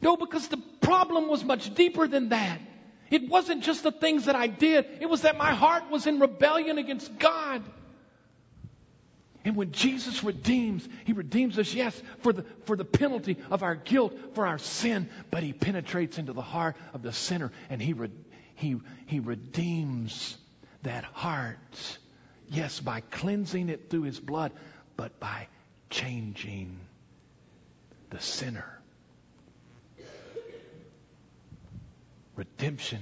No, 0.05 0.15
because 0.15 0.47
the 0.49 0.61
problem 0.81 1.29
was 1.29 1.43
much 1.43 1.73
deeper 1.73 2.07
than 2.07 2.29
that. 2.29 2.59
It 3.09 3.27
wasn't 3.27 3.63
just 3.63 3.81
the 3.81 3.91
things 3.91 4.25
that 4.25 4.35
I 4.35 4.45
did, 4.45 4.85
it 5.01 5.09
was 5.09 5.23
that 5.23 5.35
my 5.35 5.51
heart 5.51 5.89
was 5.89 6.05
in 6.05 6.19
rebellion 6.19 6.77
against 6.77 7.17
God. 7.17 7.63
And 9.43 9.55
when 9.55 9.71
Jesus 9.71 10.23
redeems, 10.23 10.87
He 11.05 11.13
redeems 11.13 11.57
us, 11.57 11.73
yes, 11.73 11.99
for 12.19 12.33
the, 12.33 12.45
for 12.65 12.75
the 12.75 12.85
penalty 12.85 13.37
of 13.49 13.63
our 13.63 13.73
guilt, 13.73 14.13
for 14.35 14.45
our 14.45 14.59
sin, 14.59 15.09
but 15.31 15.41
He 15.41 15.53
penetrates 15.53 16.19
into 16.19 16.33
the 16.33 16.41
heart 16.41 16.75
of 16.93 17.01
the 17.01 17.11
sinner 17.11 17.51
and 17.71 17.81
He, 17.81 17.93
re, 17.93 18.11
he, 18.53 18.75
he 19.07 19.19
redeems 19.19 20.37
that 20.83 21.03
heart. 21.03 21.97
Yes, 22.47 22.79
by 22.79 23.01
cleansing 23.01 23.69
it 23.69 23.89
through 23.89 24.03
His 24.03 24.19
blood, 24.19 24.51
but 24.97 25.19
by 25.19 25.47
changing 25.89 26.79
the 28.11 28.19
sinner. 28.19 28.74
Redemption 32.35 32.99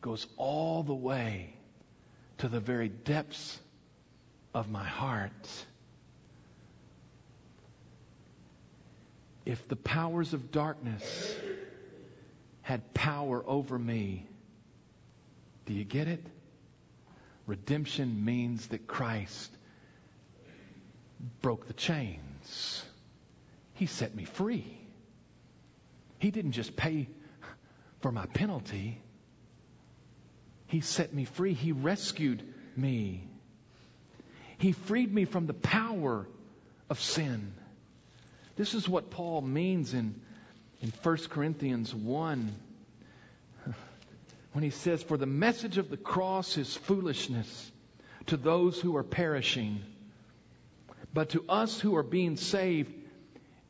goes 0.00 0.26
all 0.36 0.82
the 0.82 0.94
way 0.94 1.54
to 2.38 2.48
the 2.48 2.60
very 2.60 2.88
depths 2.88 3.58
of 4.54 4.70
my 4.70 4.84
heart. 4.84 5.64
If 9.44 9.68
the 9.68 9.76
powers 9.76 10.34
of 10.34 10.50
darkness 10.50 11.34
had 12.62 12.94
power 12.94 13.42
over 13.46 13.78
me, 13.78 14.26
do 15.66 15.74
you 15.74 15.84
get 15.84 16.08
it? 16.08 16.24
Redemption 17.46 18.24
means 18.24 18.68
that 18.68 18.86
Christ 18.86 19.50
broke 21.40 21.66
the 21.66 21.72
chains. 21.72 22.84
He 23.74 23.86
set 23.86 24.14
me 24.14 24.24
free. 24.24 24.78
He 26.18 26.30
didn't 26.30 26.52
just 26.52 26.76
pay 26.76 27.08
for 28.02 28.12
my 28.12 28.26
penalty, 28.26 29.00
He 30.66 30.80
set 30.80 31.14
me 31.14 31.24
free. 31.24 31.54
He 31.54 31.72
rescued 31.72 32.42
me. 32.76 33.26
He 34.58 34.72
freed 34.72 35.12
me 35.12 35.24
from 35.24 35.46
the 35.46 35.54
power 35.54 36.26
of 36.90 37.00
sin. 37.00 37.54
This 38.56 38.74
is 38.74 38.88
what 38.88 39.10
Paul 39.10 39.40
means 39.40 39.94
in, 39.94 40.20
in 40.80 40.92
1 41.02 41.16
Corinthians 41.30 41.94
1 41.94 42.52
when 44.52 44.64
he 44.64 44.70
says, 44.70 45.02
For 45.02 45.16
the 45.16 45.26
message 45.26 45.78
of 45.78 45.90
the 45.90 45.96
cross 45.96 46.58
is 46.58 46.76
foolishness 46.76 47.72
to 48.26 48.36
those 48.36 48.80
who 48.80 48.96
are 48.96 49.02
perishing, 49.02 49.80
but 51.12 51.30
to 51.30 51.44
us 51.48 51.80
who 51.80 51.96
are 51.96 52.02
being 52.02 52.36
saved, 52.36 52.92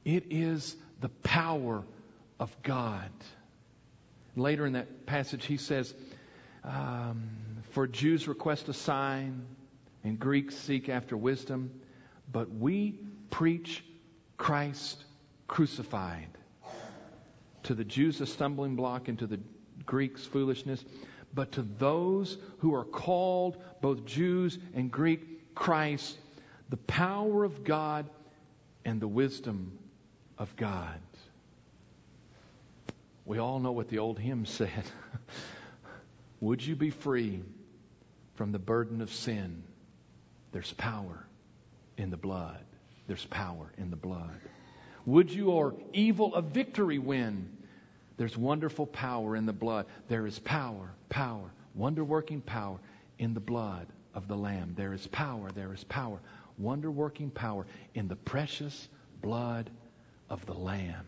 it 0.05 0.25
is 0.31 0.77
the 1.01 1.09
power 1.09 1.85
of 2.39 2.55
God. 2.63 3.11
Later 4.37 4.67
in 4.67 4.73
that 4.75 5.07
passage, 5.07 5.45
he 5.45 5.57
says, 5.57 5.95
um, 6.65 7.29
For 7.71 7.87
Jews 7.87 8.29
request 8.29 8.69
a 8.69 8.75
sign, 8.75 9.45
and 10.05 10.19
Greeks 10.19 10.57
seek 10.57 10.89
after 10.89 11.17
wisdom, 11.17 11.71
but 12.31 12.51
we 12.51 12.99
preach 13.31 13.85
Christ 14.37 15.05
crucified. 15.47 16.29
To 17.65 17.75
the 17.75 17.85
Jews, 17.85 18.21
a 18.21 18.27
stumbling 18.27 18.75
block, 18.75 19.09
and 19.09 19.19
to 19.19 19.27
the 19.27 19.39
Greeks, 19.87 20.25
foolishness. 20.25 20.85
But 21.35 21.53
to 21.53 21.63
those 21.63 22.39
who 22.59 22.75
are 22.75 22.85
called, 22.85 23.63
both 23.81 24.05
Jews 24.05 24.59
and 24.75 24.91
Greek, 24.91 25.55
Christ, 25.55 26.19
the 26.69 26.77
power 26.79 27.45
of 27.45 27.65
God 27.65 28.09
and 28.85 29.01
the 29.01 29.09
wisdom 29.09 29.79
of 30.39 30.55
God. 30.57 30.99
We 33.25 33.39
all 33.39 33.61
know 33.61 33.73
what 33.73 33.89
the 33.89 33.99
old 33.99 34.19
hymn 34.19 34.47
said. 34.47 34.85
Would 36.41 36.65
you 36.65 36.75
be 36.75 36.91
free 36.91 37.43
from 38.35 38.53
the 38.53 38.59
burden 38.59 39.01
of 39.01 39.13
sin? 39.13 39.63
There's 40.51 40.73
power 40.73 41.25
in 41.97 42.11
the 42.11 42.17
blood. 42.17 42.65
There's 43.07 43.25
power 43.25 43.73
in 43.79 43.91
the 43.91 43.97
blood. 43.97 44.41
Would 45.07 45.33
you 45.33 45.51
or 45.51 45.75
evil 45.93 46.35
a 46.35 46.43
victory 46.43 46.99
win? 46.99 47.57
There's 48.17 48.37
wonderful 48.37 48.87
power 48.87 49.37
in 49.37 49.47
the 49.47 49.53
blood. 49.53 49.87
There 50.09 50.27
is 50.27 50.39
power, 50.39 50.93
power, 51.09 51.51
wonder 51.75 52.05
working 52.05 52.41
power 52.41 52.79
in 53.19 53.35
the 53.35 53.41
blood 53.41 53.87
of 54.15 54.29
the 54.29 54.37
Lamb. 54.37 54.75
There 54.77 54.93
is 54.93 55.07
power, 55.07 55.51
there 55.51 55.73
is 55.73 55.85
power, 55.85 56.21
wonder 56.59 56.91
working 56.91 57.31
power 57.31 57.67
in 57.95 58.09
the 58.09 58.17
precious 58.17 58.89
blood 59.21 59.71
of 60.29 60.45
the 60.47 60.55
Lamb. 60.55 61.07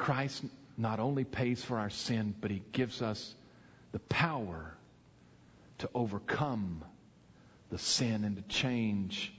Christ 0.00 0.42
not 0.78 0.98
only 0.98 1.24
pays 1.24 1.62
for 1.62 1.78
our 1.78 1.90
sin, 1.90 2.34
but 2.40 2.50
He 2.50 2.62
gives 2.72 3.02
us 3.02 3.34
the 3.92 3.98
power 3.98 4.74
to 5.78 5.90
overcome 5.94 6.82
the 7.70 7.76
sin 7.76 8.24
and 8.24 8.36
to 8.36 8.42
change 8.42 9.30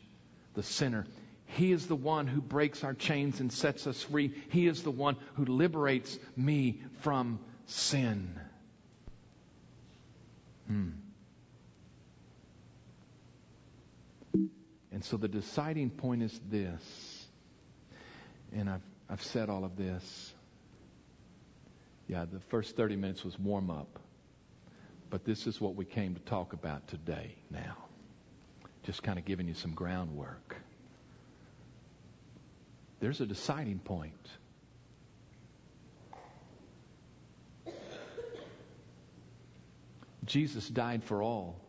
the 0.54 0.62
sinner. 0.62 1.08
He 1.48 1.72
is 1.72 1.88
the 1.88 1.96
one 1.96 2.28
who 2.28 2.42
breaks 2.42 2.84
our 2.84 2.94
chains 2.94 3.40
and 3.40 3.52
sets 3.52 3.88
us 3.88 4.04
free. 4.04 4.36
He 4.50 4.68
is 4.68 4.84
the 4.84 4.92
one 4.92 5.18
who 5.34 5.46
liberates 5.46 6.20
me 6.38 6.82
from 7.00 7.40
sin. 7.66 8.40
Hmm. 10.68 10.90
And 14.92 15.04
so 15.04 15.18
the 15.18 15.28
deciding 15.28 15.90
point 15.90 16.22
is 16.22 16.40
this, 16.52 17.26
and 18.54 18.70
I've, 18.70 18.84
I've 19.10 19.24
said 19.24 19.50
all 19.50 19.66
of 19.66 19.76
this. 19.76 20.31
Yeah, 22.08 22.26
the 22.32 22.40
first 22.50 22.76
30 22.76 22.96
minutes 22.96 23.24
was 23.24 23.38
warm 23.40 23.70
up. 23.70 24.00
But 25.10 25.26
this 25.26 25.46
is 25.46 25.60
what 25.60 25.76
we 25.76 25.86
came 25.86 26.16
to 26.16 26.22
talk 26.22 26.54
about 26.54 26.88
today 26.88 27.36
now. 27.50 27.78
Just 28.84 29.04
kind 29.04 29.20
of 29.20 29.26
giving 29.26 29.48
you 29.48 29.54
some 29.54 29.74
groundwork. 29.74 30.56
There's 33.02 33.20
a 33.20 33.26
deciding 33.26 33.80
point. 33.80 34.14
Jesus 40.26 40.68
died 40.70 41.04
for 41.04 41.22
all. 41.22 41.60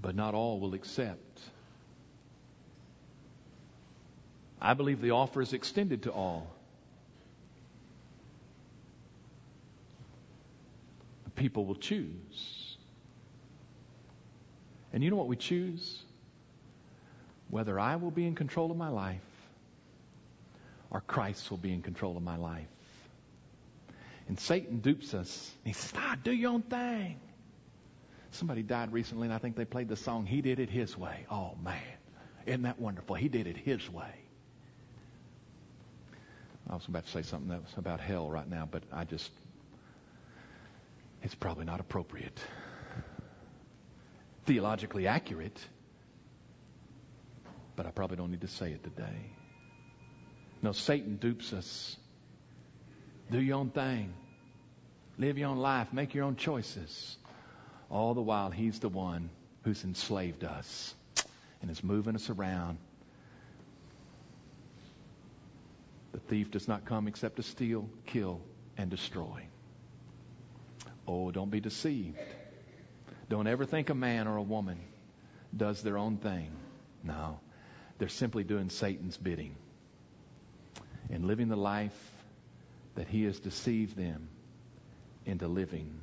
But 0.00 0.14
not 0.14 0.34
all 0.34 0.60
will 0.60 0.74
accept. 0.74 1.40
I 4.60 4.74
believe 4.74 5.00
the 5.00 5.12
offer 5.12 5.40
is 5.40 5.52
extended 5.52 6.02
to 6.04 6.12
all. 6.12 6.52
The 11.24 11.30
people 11.30 11.64
will 11.64 11.76
choose. 11.76 12.76
And 14.92 15.04
you 15.04 15.10
know 15.10 15.16
what 15.16 15.28
we 15.28 15.36
choose? 15.36 16.02
Whether 17.50 17.78
I 17.78 17.96
will 17.96 18.10
be 18.10 18.26
in 18.26 18.34
control 18.34 18.70
of 18.70 18.76
my 18.76 18.88
life 18.88 19.20
or 20.90 21.00
Christ 21.00 21.50
will 21.50 21.58
be 21.58 21.72
in 21.72 21.82
control 21.82 22.16
of 22.16 22.22
my 22.22 22.36
life. 22.36 22.66
And 24.26 24.38
Satan 24.38 24.80
dupes 24.80 25.14
us. 25.14 25.50
He 25.64 25.72
says, 25.72 25.92
ah, 25.96 26.16
do 26.22 26.32
your 26.32 26.52
own 26.52 26.62
thing. 26.62 27.18
Somebody 28.32 28.62
died 28.62 28.92
recently, 28.92 29.26
and 29.26 29.34
I 29.34 29.38
think 29.38 29.56
they 29.56 29.64
played 29.64 29.88
the 29.88 29.96
song, 29.96 30.26
He 30.26 30.42
Did 30.42 30.60
It 30.60 30.68
His 30.68 30.96
Way. 30.96 31.24
Oh, 31.30 31.54
man. 31.62 31.80
Isn't 32.44 32.62
that 32.62 32.78
wonderful? 32.78 33.16
He 33.16 33.28
did 33.28 33.46
it 33.46 33.56
His 33.56 33.88
way. 33.90 34.12
I 36.70 36.74
was 36.74 36.86
about 36.86 37.06
to 37.06 37.10
say 37.10 37.22
something 37.22 37.48
that 37.48 37.62
was 37.62 37.72
about 37.76 38.00
hell 38.00 38.28
right 38.30 38.48
now, 38.48 38.68
but 38.70 38.82
I 38.92 39.04
just, 39.04 39.30
it's 41.22 41.34
probably 41.34 41.64
not 41.64 41.80
appropriate. 41.80 42.38
Theologically 44.44 45.06
accurate, 45.06 45.58
but 47.74 47.86
I 47.86 47.90
probably 47.90 48.16
don't 48.16 48.30
need 48.30 48.42
to 48.42 48.48
say 48.48 48.72
it 48.72 48.84
today. 48.84 49.32
No, 50.60 50.72
Satan 50.72 51.16
dupes 51.16 51.52
us. 51.52 51.96
Do 53.30 53.40
your 53.40 53.58
own 53.58 53.70
thing. 53.70 54.12
Live 55.16 55.38
your 55.38 55.48
own 55.48 55.58
life. 55.58 55.92
Make 55.92 56.14
your 56.14 56.24
own 56.24 56.36
choices. 56.36 57.16
All 57.90 58.14
the 58.14 58.22
while, 58.22 58.50
he's 58.50 58.78
the 58.80 58.88
one 58.88 59.30
who's 59.62 59.84
enslaved 59.84 60.44
us 60.44 60.94
and 61.62 61.70
is 61.70 61.82
moving 61.82 62.14
us 62.14 62.30
around 62.30 62.78
The 66.12 66.20
thief 66.20 66.50
does 66.50 66.68
not 66.68 66.84
come 66.84 67.08
except 67.08 67.36
to 67.36 67.42
steal, 67.42 67.88
kill, 68.06 68.40
and 68.76 68.90
destroy. 68.90 69.46
Oh, 71.06 71.30
don't 71.30 71.50
be 71.50 71.60
deceived. 71.60 72.18
Don't 73.28 73.46
ever 73.46 73.64
think 73.64 73.90
a 73.90 73.94
man 73.94 74.26
or 74.26 74.36
a 74.36 74.42
woman 74.42 74.78
does 75.56 75.82
their 75.82 75.98
own 75.98 76.16
thing. 76.16 76.50
No, 77.02 77.40
they're 77.98 78.08
simply 78.08 78.44
doing 78.44 78.70
Satan's 78.70 79.16
bidding 79.16 79.54
and 81.10 81.26
living 81.26 81.48
the 81.48 81.56
life 81.56 81.96
that 82.94 83.08
he 83.08 83.24
has 83.24 83.38
deceived 83.38 83.96
them 83.96 84.28
into 85.24 85.48
living. 85.48 86.00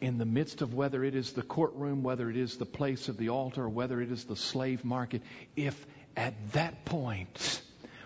In 0.00 0.18
the 0.18 0.24
midst 0.24 0.62
of 0.62 0.74
whether 0.74 1.04
it 1.04 1.14
is 1.14 1.32
the 1.32 1.42
courtroom, 1.42 2.02
whether 2.02 2.30
it 2.30 2.36
is 2.36 2.56
the 2.56 2.66
place 2.66 3.08
of 3.08 3.16
the 3.16 3.28
altar, 3.28 3.68
whether 3.68 4.00
it 4.00 4.10
is 4.10 4.24
the 4.24 4.36
slave 4.36 4.84
market, 4.84 5.22
if 5.56 5.86
at 6.16 6.34
that 6.52 6.84
point, 6.84 7.62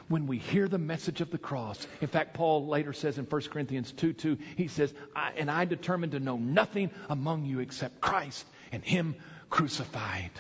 when 0.09 0.27
we 0.27 0.39
hear 0.39 0.69
the 0.69 0.79
message 0.79 1.21
of 1.21 1.31
the 1.31 1.39
cross, 1.39 1.87
in 2.01 2.09
fact, 2.09 2.35
Paul 2.35 2.67
later 2.67 2.93
says 2.93 3.17
in 3.17 3.25
1 3.25 3.43
Corinthians 3.43 3.93
2 3.93 4.13
2, 4.13 4.39
he 4.57 4.69
says, 4.69 4.93
I, 5.17 5.33
And 5.37 5.51
I 5.51 5.65
determined 5.65 6.13
to 6.13 6.21
know 6.21 6.37
nothing 6.37 6.91
among 7.09 7.47
you 7.47 7.61
except 7.61 8.01
Christ 8.01 8.45
and 8.73 8.85
Him 8.85 9.17
crucified. 9.49 10.31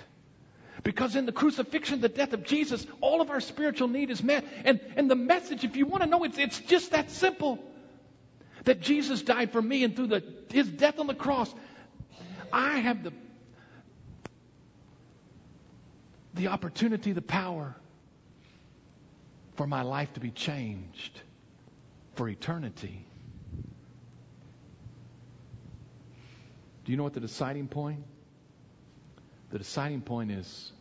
Because 0.82 1.16
in 1.16 1.24
the 1.24 1.32
crucifixion, 1.32 2.00
the 2.00 2.10
death 2.10 2.34
of 2.34 2.44
Jesus, 2.44 2.86
all 3.00 3.22
of 3.22 3.30
our 3.30 3.40
spiritual 3.40 3.88
need 3.88 4.10
is 4.10 4.22
met. 4.22 4.44
And, 4.64 4.80
and 4.96 5.10
the 5.10 5.14
message, 5.16 5.64
if 5.64 5.76
you 5.76 5.86
want 5.86 6.02
to 6.02 6.08
know, 6.08 6.24
it's, 6.24 6.36
it's 6.36 6.60
just 6.60 6.90
that 6.90 7.10
simple. 7.10 7.58
That 8.64 8.80
Jesus 8.80 9.22
died 9.22 9.52
for 9.52 9.60
me 9.60 9.84
and 9.84 9.94
through 9.94 10.08
the, 10.08 10.22
his 10.50 10.68
death 10.68 10.98
on 10.98 11.06
the 11.06 11.14
cross, 11.14 11.52
I 12.52 12.78
have 12.78 13.02
the, 13.02 13.12
the 16.34 16.48
opportunity, 16.48 17.12
the 17.12 17.22
power 17.22 17.74
for 19.56 19.66
my 19.66 19.82
life 19.82 20.12
to 20.14 20.20
be 20.20 20.30
changed 20.30 21.20
for 22.14 22.28
eternity. 22.28 23.04
Do 26.84 26.92
you 26.92 26.96
know 26.96 27.04
what 27.04 27.14
the 27.14 27.20
deciding 27.20 27.68
point? 27.68 28.04
The 29.50 29.58
deciding 29.58 30.02
point 30.02 30.30
is 30.30 30.72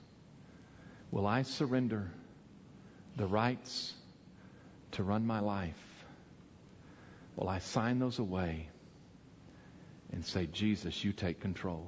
will 1.11 1.27
I 1.27 1.43
surrender 1.43 2.09
the 3.15 3.27
rights 3.27 3.93
to 4.93 5.03
run 5.03 5.25
my 5.25 5.39
life? 5.39 5.92
Will 7.35 7.49
I 7.49 7.59
sign 7.59 7.99
those 7.99 8.19
away 8.19 8.69
and 10.11 10.25
say, 10.25 10.45
Jesus, 10.45 11.03
you 11.03 11.11
take 11.13 11.39
control? 11.39 11.87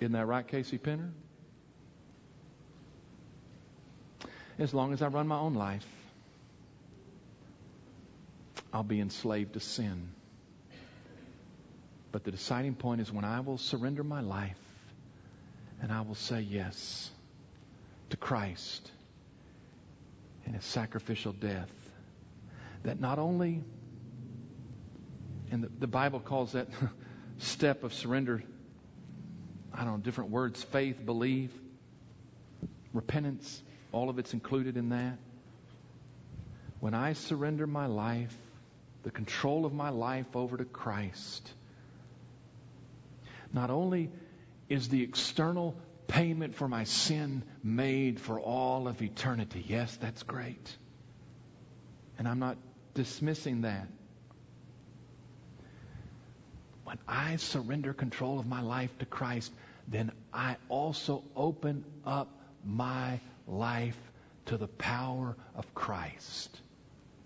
Isn't 0.00 0.12
that 0.12 0.26
right, 0.26 0.46
Casey 0.46 0.78
Penner? 0.78 1.10
As 4.58 4.74
long 4.74 4.92
as 4.92 5.00
I 5.00 5.08
run 5.08 5.26
my 5.26 5.38
own 5.38 5.54
life, 5.54 5.86
I'll 8.72 8.82
be 8.82 9.00
enslaved 9.00 9.54
to 9.54 9.60
sin. 9.60 10.10
But 12.10 12.24
the 12.24 12.30
deciding 12.30 12.74
point 12.74 13.00
is 13.00 13.10
when 13.10 13.24
I 13.24 13.40
will 13.40 13.58
surrender 13.58 14.04
my 14.04 14.20
life 14.20 14.58
and 15.80 15.90
I 15.90 16.02
will 16.02 16.14
say 16.14 16.40
yes 16.40 17.10
to 18.10 18.16
Christ 18.16 18.90
and 20.44 20.54
his 20.54 20.64
sacrificial 20.64 21.32
death. 21.32 21.70
That 22.84 23.00
not 23.00 23.18
only, 23.18 23.62
and 25.52 25.62
the, 25.62 25.68
the 25.80 25.86
Bible 25.86 26.18
calls 26.18 26.52
that 26.52 26.66
step 27.38 27.84
of 27.84 27.92
surrender, 27.92 28.42
I 29.72 29.84
don't 29.84 29.98
know, 29.98 29.98
different 29.98 30.30
words 30.30 30.62
faith, 30.62 31.04
believe, 31.04 31.52
repentance, 32.94 33.62
all 33.92 34.08
of 34.08 34.18
it's 34.18 34.32
included 34.32 34.78
in 34.78 34.88
that. 34.88 35.18
When 36.80 36.94
I 36.94 37.12
surrender 37.12 37.66
my 37.66 37.86
life, 37.86 38.34
the 39.02 39.10
control 39.10 39.66
of 39.66 39.74
my 39.74 39.90
life 39.90 40.34
over 40.34 40.56
to 40.56 40.64
Christ, 40.64 41.52
not 43.52 43.70
only 43.70 44.10
is 44.70 44.88
the 44.88 45.02
external 45.02 45.76
payment 46.08 46.54
for 46.54 46.66
my 46.66 46.84
sin 46.84 47.42
made 47.62 48.18
for 48.18 48.40
all 48.40 48.88
of 48.88 49.02
eternity. 49.02 49.62
Yes, 49.68 49.94
that's 49.96 50.22
great. 50.22 50.76
And 52.18 52.26
I'm 52.26 52.38
not 52.38 52.56
dismissing 52.94 53.62
that. 53.62 53.86
When 56.92 56.98
I 57.08 57.36
surrender 57.36 57.94
control 57.94 58.38
of 58.38 58.46
my 58.46 58.60
life 58.60 58.90
to 58.98 59.06
Christ, 59.06 59.50
then 59.88 60.12
I 60.30 60.56
also 60.68 61.24
open 61.34 61.86
up 62.04 62.28
my 62.66 63.18
life 63.48 63.96
to 64.44 64.58
the 64.58 64.68
power 64.68 65.34
of 65.54 65.74
Christ 65.74 66.60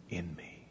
in 0.08 0.36
me. 0.36 0.68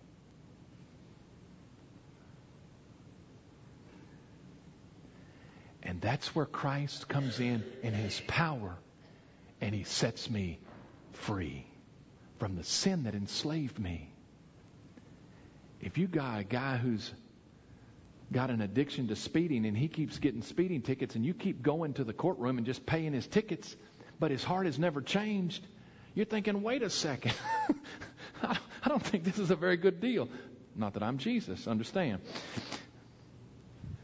And 5.83 5.99
that's 5.99 6.33
where 6.33 6.45
Christ 6.45 7.09
comes 7.09 7.41
in 7.41 7.65
in 7.83 7.93
his 7.93 8.21
power 8.27 8.77
and 9.59 9.75
he 9.75 9.83
sets 9.83 10.29
me 10.29 10.57
free 11.11 11.65
from 12.39 12.55
the 12.55 12.63
sin 12.63 13.03
that 13.03 13.13
enslaved 13.13 13.77
me. 13.77 14.09
If 15.81 15.97
you 15.97 16.07
got 16.07 16.39
a 16.39 16.45
guy 16.45 16.77
who's 16.77 17.11
got 18.31 18.49
an 18.49 18.61
addiction 18.61 19.07
to 19.09 19.15
speeding 19.15 19.65
and 19.65 19.77
he 19.77 19.87
keeps 19.87 20.17
getting 20.19 20.41
speeding 20.41 20.81
tickets 20.81 21.15
and 21.15 21.25
you 21.25 21.33
keep 21.33 21.61
going 21.61 21.93
to 21.93 22.03
the 22.03 22.13
courtroom 22.13 22.57
and 22.57 22.65
just 22.65 22.85
paying 22.85 23.13
his 23.13 23.27
tickets, 23.27 23.75
but 24.19 24.31
his 24.31 24.43
heart 24.43 24.65
has 24.65 24.79
never 24.79 25.01
changed, 25.01 25.65
you're 26.13 26.25
thinking, 26.25 26.61
wait 26.61 26.81
a 26.81 26.89
second. 26.89 27.33
I 28.43 28.89
don't 28.89 29.03
think 29.03 29.23
this 29.23 29.39
is 29.39 29.51
a 29.51 29.55
very 29.55 29.77
good 29.77 29.99
deal. 29.99 30.29
Not 30.75 30.93
that 30.93 31.03
I'm 31.03 31.17
Jesus, 31.17 31.67
understand. 31.67 32.21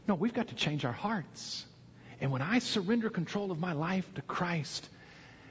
No, 0.07 0.15
we've 0.15 0.33
got 0.33 0.49
to 0.49 0.55
change 0.55 0.85
our 0.85 0.91
hearts. 0.91 1.65
And 2.19 2.31
when 2.31 2.41
I 2.41 2.59
surrender 2.59 3.09
control 3.09 3.51
of 3.51 3.59
my 3.59 3.73
life 3.73 4.11
to 4.15 4.21
Christ, 4.21 4.87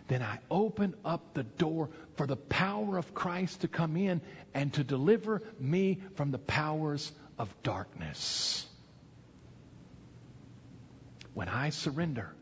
then 0.09 0.23
I 0.23 0.39
open 0.51 0.95
up 1.05 1.35
the 1.35 1.43
door 1.43 1.91
for 2.17 2.27
the 2.27 2.37
power 2.37 2.99
of 2.99 3.15
Christ 3.15 3.63
to 3.63 3.69
come 3.69 3.97
in 3.97 4.21
and 4.55 4.73
to 4.75 4.85
deliver 4.85 5.43
me 5.59 6.01
from 6.17 6.31
the 6.31 6.39
powers 6.39 7.11
of 7.41 7.63
darkness. 7.63 8.67
When 11.33 11.49
I 11.49 11.71
surrender, 11.71 12.35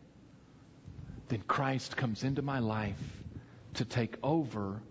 then 1.29 1.41
Christ 1.47 1.97
comes 1.97 2.25
into 2.25 2.43
my 2.43 2.59
life 2.59 2.99
to 3.75 3.85
take 3.85 4.17
over, 4.25 4.83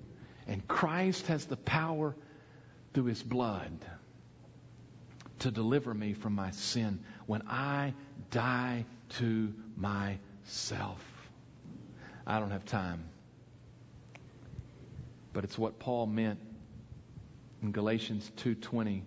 and 0.47 0.65
Christ 0.65 1.27
has 1.27 1.45
the 1.45 1.57
power 1.57 2.15
through 2.93 3.05
his 3.05 3.21
blood 3.21 3.73
to 5.39 5.51
deliver 5.51 5.93
me 5.93 6.13
from 6.13 6.35
my 6.35 6.51
sin. 6.51 7.01
When 7.25 7.43
I 7.49 7.93
die 8.31 8.85
to 9.19 9.53
myself. 9.75 11.03
I 12.25 12.39
don't 12.39 12.51
have 12.51 12.63
time. 12.63 13.03
But 15.33 15.43
it's 15.43 15.57
what 15.57 15.79
Paul 15.79 16.05
meant 16.05 16.39
in 17.61 17.73
Galatians 17.73 18.31
2:20 18.37 19.03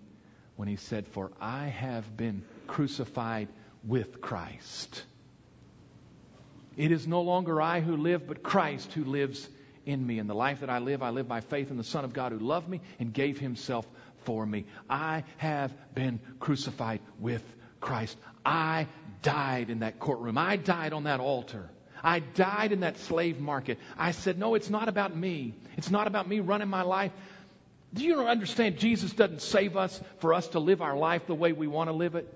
when 0.61 0.67
he 0.67 0.75
said, 0.75 1.07
"For 1.07 1.31
I 1.41 1.69
have 1.69 2.15
been 2.15 2.43
crucified 2.67 3.47
with 3.83 4.21
Christ. 4.21 5.03
It 6.77 6.91
is 6.91 7.07
no 7.07 7.21
longer 7.21 7.59
I 7.59 7.81
who 7.81 7.97
live, 7.97 8.27
but 8.27 8.43
Christ 8.43 8.93
who 8.93 9.03
lives 9.03 9.49
in 9.87 10.05
me. 10.05 10.19
And 10.19 10.29
the 10.29 10.35
life 10.35 10.59
that 10.59 10.69
I 10.69 10.77
live, 10.77 11.01
I 11.01 11.09
live 11.09 11.27
by 11.27 11.41
faith 11.41 11.71
in 11.71 11.77
the 11.77 11.83
Son 11.83 12.05
of 12.05 12.13
God 12.13 12.31
who 12.31 12.37
loved 12.37 12.69
me 12.69 12.79
and 12.99 13.11
gave 13.11 13.39
himself 13.39 13.87
for 14.25 14.45
me. 14.45 14.65
I 14.87 15.23
have 15.37 15.73
been 15.95 16.19
crucified 16.39 16.99
with 17.19 17.43
Christ. 17.79 18.15
I 18.45 18.87
died 19.23 19.71
in 19.71 19.79
that 19.79 19.97
courtroom. 19.97 20.37
I 20.37 20.57
died 20.57 20.93
on 20.93 21.05
that 21.05 21.19
altar. 21.19 21.71
I 22.03 22.19
died 22.19 22.71
in 22.71 22.81
that 22.81 22.99
slave 22.99 23.39
market. 23.39 23.79
I 23.97 24.11
said, 24.11 24.37
No, 24.37 24.53
it's 24.53 24.69
not 24.69 24.89
about 24.89 25.15
me. 25.15 25.55
It's 25.75 25.89
not 25.89 26.05
about 26.05 26.27
me 26.27 26.39
running 26.39 26.67
my 26.67 26.83
life. 26.83 27.11
Do 27.93 28.05
you 28.05 28.21
understand 28.21 28.77
Jesus 28.77 29.11
doesn't 29.11 29.41
save 29.41 29.75
us 29.75 29.99
for 30.19 30.33
us 30.33 30.47
to 30.49 30.59
live 30.59 30.81
our 30.81 30.95
life 30.95 31.27
the 31.27 31.35
way 31.35 31.51
we 31.51 31.67
want 31.67 31.89
to 31.89 31.93
live 31.93 32.15
it? 32.15 32.33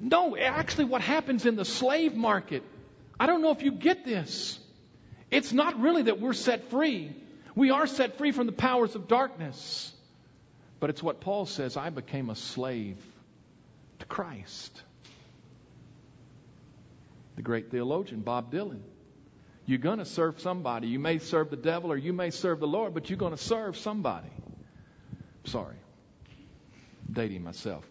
No, 0.00 0.36
actually, 0.36 0.86
what 0.86 1.00
happens 1.00 1.46
in 1.46 1.56
the 1.56 1.64
slave 1.64 2.14
market, 2.14 2.62
I 3.18 3.26
don't 3.26 3.42
know 3.42 3.50
if 3.50 3.62
you 3.62 3.72
get 3.72 4.04
this. 4.04 4.58
It's 5.30 5.52
not 5.52 5.80
really 5.80 6.02
that 6.02 6.20
we're 6.20 6.32
set 6.32 6.70
free. 6.70 7.12
We 7.54 7.70
are 7.70 7.86
set 7.86 8.18
free 8.18 8.32
from 8.32 8.46
the 8.46 8.52
powers 8.52 8.94
of 8.94 9.08
darkness. 9.08 9.92
But 10.80 10.90
it's 10.90 11.02
what 11.02 11.20
Paul 11.20 11.46
says 11.46 11.76
I 11.76 11.90
became 11.90 12.30
a 12.30 12.36
slave 12.36 12.96
to 13.98 14.06
Christ. 14.06 14.82
The 17.36 17.42
great 17.42 17.70
theologian, 17.70 18.20
Bob 18.20 18.52
Dylan. 18.52 18.80
You're 19.68 19.76
going 19.76 19.98
to 19.98 20.06
serve 20.06 20.40
somebody. 20.40 20.88
You 20.88 20.98
may 20.98 21.18
serve 21.18 21.50
the 21.50 21.56
devil 21.56 21.92
or 21.92 21.96
you 21.98 22.14
may 22.14 22.30
serve 22.30 22.58
the 22.58 22.66
Lord, 22.66 22.94
but 22.94 23.10
you're 23.10 23.18
going 23.18 23.36
to 23.36 23.42
serve 23.42 23.76
somebody. 23.76 24.30
Sorry. 25.44 25.76
Dating 27.12 27.44
myself. 27.44 27.84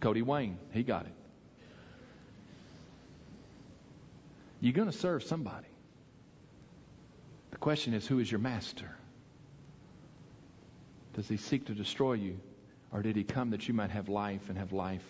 Cody 0.00 0.20
Wayne, 0.20 0.58
he 0.72 0.82
got 0.82 1.06
it. 1.06 1.12
You're 4.60 4.72
going 4.72 4.90
to 4.90 4.98
serve 4.98 5.22
somebody. 5.22 5.68
The 7.52 7.58
question 7.58 7.94
is, 7.94 8.04
who 8.04 8.18
is 8.18 8.28
your 8.28 8.40
master? 8.40 8.90
Does 11.14 11.28
he 11.28 11.36
seek 11.36 11.66
to 11.66 11.72
destroy 11.72 12.14
you? 12.14 12.40
Or 12.92 13.00
did 13.00 13.14
he 13.14 13.22
come 13.22 13.50
that 13.50 13.68
you 13.68 13.74
might 13.74 13.90
have 13.90 14.08
life 14.08 14.48
and 14.48 14.58
have 14.58 14.72
life 14.72 15.04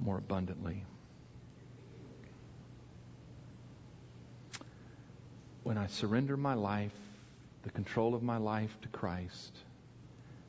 more 0.00 0.16
abundantly? 0.16 0.84
When 5.62 5.78
I 5.78 5.86
surrender 5.86 6.36
my 6.36 6.54
life, 6.54 6.92
the 7.62 7.70
control 7.70 8.14
of 8.14 8.22
my 8.22 8.36
life 8.36 8.76
to 8.82 8.88
Christ, 8.88 9.56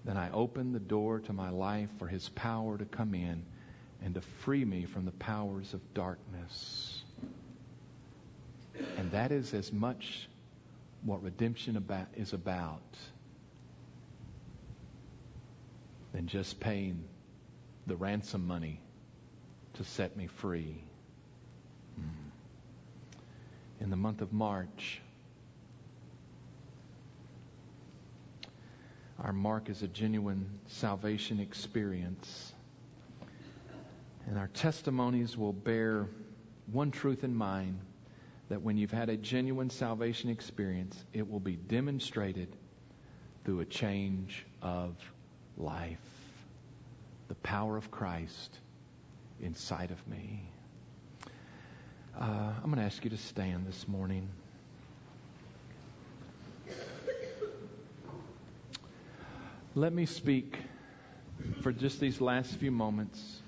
then 0.05 0.17
I 0.17 0.31
open 0.31 0.73
the 0.73 0.79
door 0.79 1.19
to 1.19 1.33
my 1.33 1.49
life 1.49 1.89
for 1.99 2.07
his 2.07 2.29
power 2.29 2.77
to 2.77 2.85
come 2.85 3.13
in 3.13 3.43
and 4.03 4.15
to 4.15 4.21
free 4.21 4.65
me 4.65 4.85
from 4.85 5.05
the 5.05 5.11
powers 5.11 5.73
of 5.73 5.93
darkness. 5.93 7.03
And 8.97 9.11
that 9.11 9.31
is 9.31 9.53
as 9.53 9.71
much 9.71 10.27
what 11.03 11.23
redemption 11.23 11.77
about, 11.77 12.07
is 12.15 12.33
about 12.33 12.81
than 16.13 16.27
just 16.27 16.59
paying 16.59 17.03
the 17.87 17.95
ransom 17.95 18.47
money 18.47 18.79
to 19.73 19.83
set 19.83 20.15
me 20.15 20.27
free. 20.27 20.75
Hmm. 21.95 22.32
In 23.83 23.89
the 23.89 23.97
month 23.97 24.21
of 24.21 24.31
March, 24.31 25.01
our 29.19 29.33
mark 29.33 29.69
is 29.69 29.83
a 29.83 29.89
genuine 29.89 30.47
salvation 30.67 31.41
experience. 31.41 32.53
And 34.25 34.37
our 34.37 34.47
testimonies 34.47 35.37
will 35.37 35.51
bear 35.51 36.07
one 36.71 36.91
truth 36.91 37.25
in 37.25 37.35
mind 37.35 37.77
that 38.47 38.61
when 38.61 38.77
you've 38.77 38.89
had 38.89 39.09
a 39.09 39.17
genuine 39.17 39.69
salvation 39.69 40.29
experience, 40.29 41.03
it 41.11 41.29
will 41.29 41.41
be 41.41 41.57
demonstrated 41.57 42.55
through 43.43 43.59
a 43.59 43.65
change 43.65 44.45
of 44.61 44.95
life. 45.57 45.99
The 47.27 47.35
power 47.35 47.75
of 47.75 47.91
Christ 47.91 48.59
inside 49.41 49.91
of 49.91 50.07
me. 50.07 50.52
Uh, 52.19 52.25
I'm 52.25 52.65
going 52.65 52.77
to 52.77 52.83
ask 52.83 53.03
you 53.03 53.09
to 53.09 53.17
stand 53.17 53.65
this 53.65 53.87
morning. 53.87 54.29
Let 59.73 59.91
me 59.91 60.05
speak 60.05 60.55
for 61.61 61.71
just 61.71 61.99
these 61.99 62.21
last 62.21 62.53
few 62.57 62.69
moments 62.69 63.41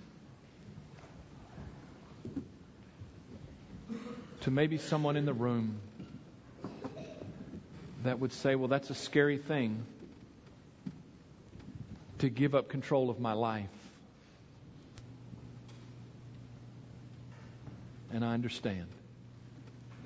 to 4.41 4.51
maybe 4.51 4.79
someone 4.79 5.15
in 5.15 5.25
the 5.25 5.33
room 5.33 5.77
that 8.03 8.19
would 8.19 8.33
say, 8.33 8.55
Well, 8.55 8.67
that's 8.67 8.89
a 8.89 8.95
scary 8.95 9.37
thing 9.37 9.85
to 12.17 12.29
give 12.29 12.55
up 12.55 12.69
control 12.69 13.11
of 13.11 13.19
my 13.19 13.33
life. 13.33 13.69
And 18.15 18.23
I 18.23 18.33
understand, 18.33 18.87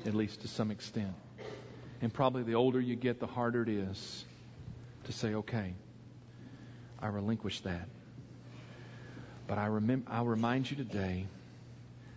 at 0.07 0.15
least 0.15 0.41
to 0.41 0.47
some 0.47 0.71
extent. 0.71 1.13
And 2.01 2.11
probably 2.11 2.41
the 2.41 2.55
older 2.55 2.81
you 2.81 2.95
get, 2.95 3.19
the 3.19 3.27
harder 3.27 3.61
it 3.61 3.69
is 3.69 4.25
to 5.03 5.11
say, 5.11 5.35
okay, 5.35 5.75
I 6.99 7.09
relinquish 7.09 7.61
that. 7.61 7.87
But 9.45 9.59
I 9.59 9.67
remember, 9.67 10.09
I'll 10.09 10.25
remind 10.25 10.71
you 10.71 10.75
today 10.75 11.27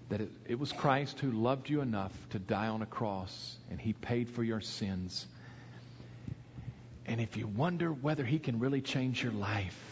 that 0.09 0.23
it, 0.23 0.31
it 0.47 0.59
was 0.59 0.73
Christ 0.73 1.21
who 1.21 1.31
loved 1.31 1.69
you 1.69 1.83
enough 1.83 2.13
to 2.31 2.39
die 2.39 2.69
on 2.69 2.81
a 2.81 2.87
cross, 2.87 3.57
and 3.71 3.79
He 3.79 3.93
paid 3.93 4.31
for 4.31 4.43
your 4.43 4.63
sins. 4.63 5.27
And 7.05 7.21
if 7.21 7.37
you 7.37 7.47
wonder 7.47 7.93
whether 7.93 8.25
He 8.25 8.39
can 8.39 8.61
really 8.61 8.81
change 8.81 9.23
your 9.23 9.33
life, 9.33 9.92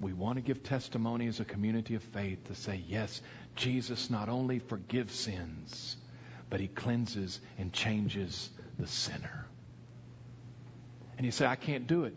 we 0.00 0.12
want 0.12 0.36
to 0.36 0.42
give 0.42 0.62
testimony 0.62 1.26
as 1.26 1.40
a 1.40 1.44
community 1.44 1.94
of 1.94 2.02
faith 2.02 2.44
to 2.48 2.54
say, 2.54 2.82
yes, 2.86 3.20
Jesus 3.54 4.10
not 4.10 4.28
only 4.28 4.58
forgives 4.58 5.14
sins, 5.14 5.96
but 6.50 6.60
He 6.60 6.68
cleanses 6.68 7.40
and 7.58 7.72
changes 7.72 8.50
the 8.78 8.86
sinner. 8.86 9.46
And 11.16 11.24
you 11.24 11.32
say, 11.32 11.46
I 11.46 11.56
can't 11.56 11.86
do 11.86 12.04
it. 12.04 12.16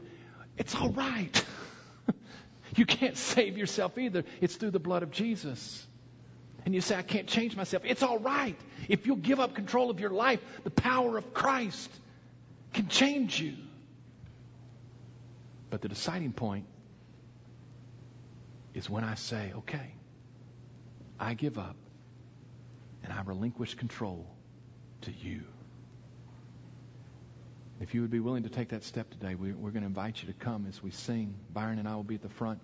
It's 0.57 0.75
all 0.75 0.89
right. 0.89 1.45
You 2.75 2.85
can't 2.85 3.17
save 3.17 3.57
yourself 3.57 3.97
either. 3.97 4.23
It's 4.41 4.55
through 4.55 4.69
the 4.69 4.79
blood 4.79 5.01
of 5.01 5.09
Jesus. 5.09 5.85
And 6.65 6.75
you 6.75 6.81
say, 6.81 6.95
I 6.95 7.01
can't 7.01 7.27
change 7.27 7.55
myself. 7.55 7.83
It's 7.85 8.03
all 8.03 8.19
right. 8.19 8.55
If 8.87 9.07
you'll 9.07 9.15
give 9.15 9.39
up 9.39 9.55
control 9.55 9.89
of 9.89 9.99
your 9.99 10.11
life, 10.11 10.39
the 10.63 10.69
power 10.69 11.17
of 11.17 11.33
Christ 11.33 11.89
can 12.73 12.87
change 12.87 13.41
you. 13.41 13.55
But 15.69 15.81
the 15.81 15.89
deciding 15.89 16.33
point 16.33 16.65
is 18.73 18.89
when 18.89 19.03
I 19.03 19.15
say, 19.15 19.51
okay, 19.57 19.93
I 21.19 21.33
give 21.33 21.57
up 21.57 21.75
and 23.03 23.11
I 23.11 23.21
relinquish 23.23 23.75
control 23.75 24.27
to 25.01 25.11
you. 25.11 25.43
If 27.81 27.93
you 27.93 28.01
would 28.01 28.11
be 28.11 28.19
willing 28.19 28.43
to 28.43 28.49
take 28.49 28.69
that 28.69 28.83
step 28.83 29.09
today, 29.09 29.35
we, 29.35 29.51
are 29.51 29.53
going 29.53 29.81
to 29.81 29.87
invite 29.87 30.21
you 30.21 30.27
to 30.27 30.33
come 30.33 30.65
as 30.67 30.83
we 30.83 30.91
sing. 30.91 31.33
Byron 31.53 31.79
and 31.79 31.87
I 31.87 31.95
will 31.95 32.03
be 32.03 32.15
at 32.15 32.21
the 32.21 32.29
front. 32.29 32.59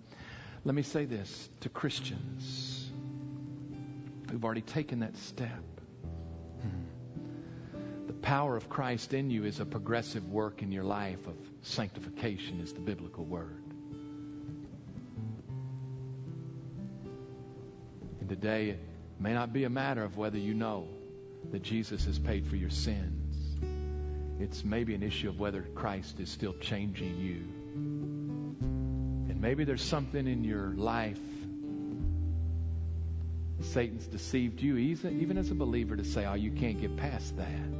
Let 0.64 0.74
me 0.74 0.82
say 0.82 1.06
this 1.06 1.48
to 1.60 1.68
Christians 1.68 2.90
who've 4.30 4.44
already 4.44 4.60
taken 4.62 5.00
that 5.00 5.16
step. 5.16 5.62
The 8.06 8.12
power 8.12 8.56
of 8.56 8.68
Christ 8.68 9.14
in 9.14 9.30
you 9.30 9.44
is 9.44 9.58
a 9.58 9.64
progressive 9.64 10.28
work 10.28 10.62
in 10.62 10.70
your 10.70 10.84
life 10.84 11.26
of 11.26 11.34
sanctification, 11.62 12.60
is 12.60 12.72
the 12.72 12.80
biblical 12.80 13.24
word. 13.24 13.65
And 18.26 18.28
today, 18.28 18.70
it 18.70 18.80
may 19.20 19.34
not 19.34 19.52
be 19.52 19.64
a 19.64 19.70
matter 19.70 20.02
of 20.02 20.16
whether 20.16 20.38
you 20.38 20.54
know 20.54 20.88
that 21.52 21.62
Jesus 21.62 22.06
has 22.06 22.18
paid 22.18 22.46
for 22.46 22.56
your 22.56 22.70
sins 22.70 23.26
it's 24.38 24.64
maybe 24.64 24.94
an 24.94 25.02
issue 25.02 25.28
of 25.28 25.38
whether 25.38 25.62
Christ 25.62 26.20
is 26.20 26.30
still 26.30 26.54
changing 26.60 27.16
you. 27.16 27.36
And 29.30 29.40
maybe 29.40 29.64
there's 29.64 29.82
something 29.82 30.26
in 30.26 30.44
your 30.44 30.74
life. 30.76 31.18
Satan's 33.60 34.06
deceived 34.06 34.60
you, 34.60 34.76
even 34.76 35.38
as 35.38 35.50
a 35.50 35.54
believer, 35.54 35.96
to 35.96 36.04
say, 36.04 36.26
oh, 36.26 36.34
you 36.34 36.50
can't 36.50 36.78
get 36.80 36.96
past 36.98 37.34
that. 37.38 37.70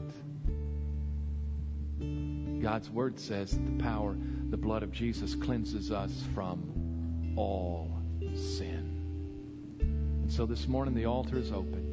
God's 2.62 2.88
word 2.88 3.20
says 3.20 3.50
that 3.50 3.76
the 3.76 3.82
power, 3.82 4.16
the 4.48 4.56
blood 4.56 4.82
of 4.82 4.92
Jesus 4.92 5.34
cleanses 5.34 5.92
us 5.92 6.10
from 6.34 7.34
all 7.36 7.90
sin. 8.34 9.05
And 10.26 10.32
so 10.34 10.44
this 10.44 10.66
morning 10.66 10.92
the 10.92 11.04
altar 11.06 11.38
is 11.38 11.52
open. 11.52 11.84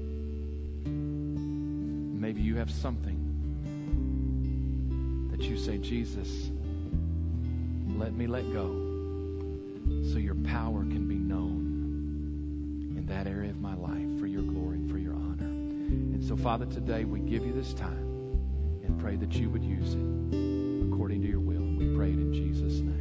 Maybe 2.20 2.42
you 2.42 2.56
have 2.56 2.72
something 2.72 3.20
that 5.30 5.44
you 5.44 5.56
say, 5.56 5.78
Jesus, 5.78 6.50
let 7.96 8.14
me 8.14 8.26
let 8.26 8.52
go 8.52 8.66
so 10.12 10.18
your 10.18 10.34
power 10.34 10.80
can 10.80 11.08
be 11.08 11.14
known 11.14 12.96
in 12.98 13.06
that 13.06 13.28
area 13.28 13.52
of 13.52 13.62
my 13.62 13.76
life 13.76 14.20
for 14.20 14.26
your 14.26 14.42
glory 14.42 14.78
and 14.78 14.90
for 14.90 14.98
your 14.98 15.14
honor. 15.14 15.46
And 15.46 16.26
so, 16.26 16.36
Father, 16.36 16.66
today 16.66 17.06
we 17.06 17.20
give 17.20 17.46
you 17.46 17.54
this 17.54 17.76
time 17.76 18.40
and 18.84 19.00
pray 19.00 19.16
that 19.16 19.34
you 19.34 19.52
would 19.52 19.64
use 19.64 19.94
it 19.94 20.92
according 20.92 21.22
to 21.22 21.28
your 21.28 21.40
will. 21.40 21.62
We 21.62 21.96
pray 21.96 22.10
it 22.10 22.18
in 22.18 22.34
Jesus' 22.34 22.80
name. 22.80 22.93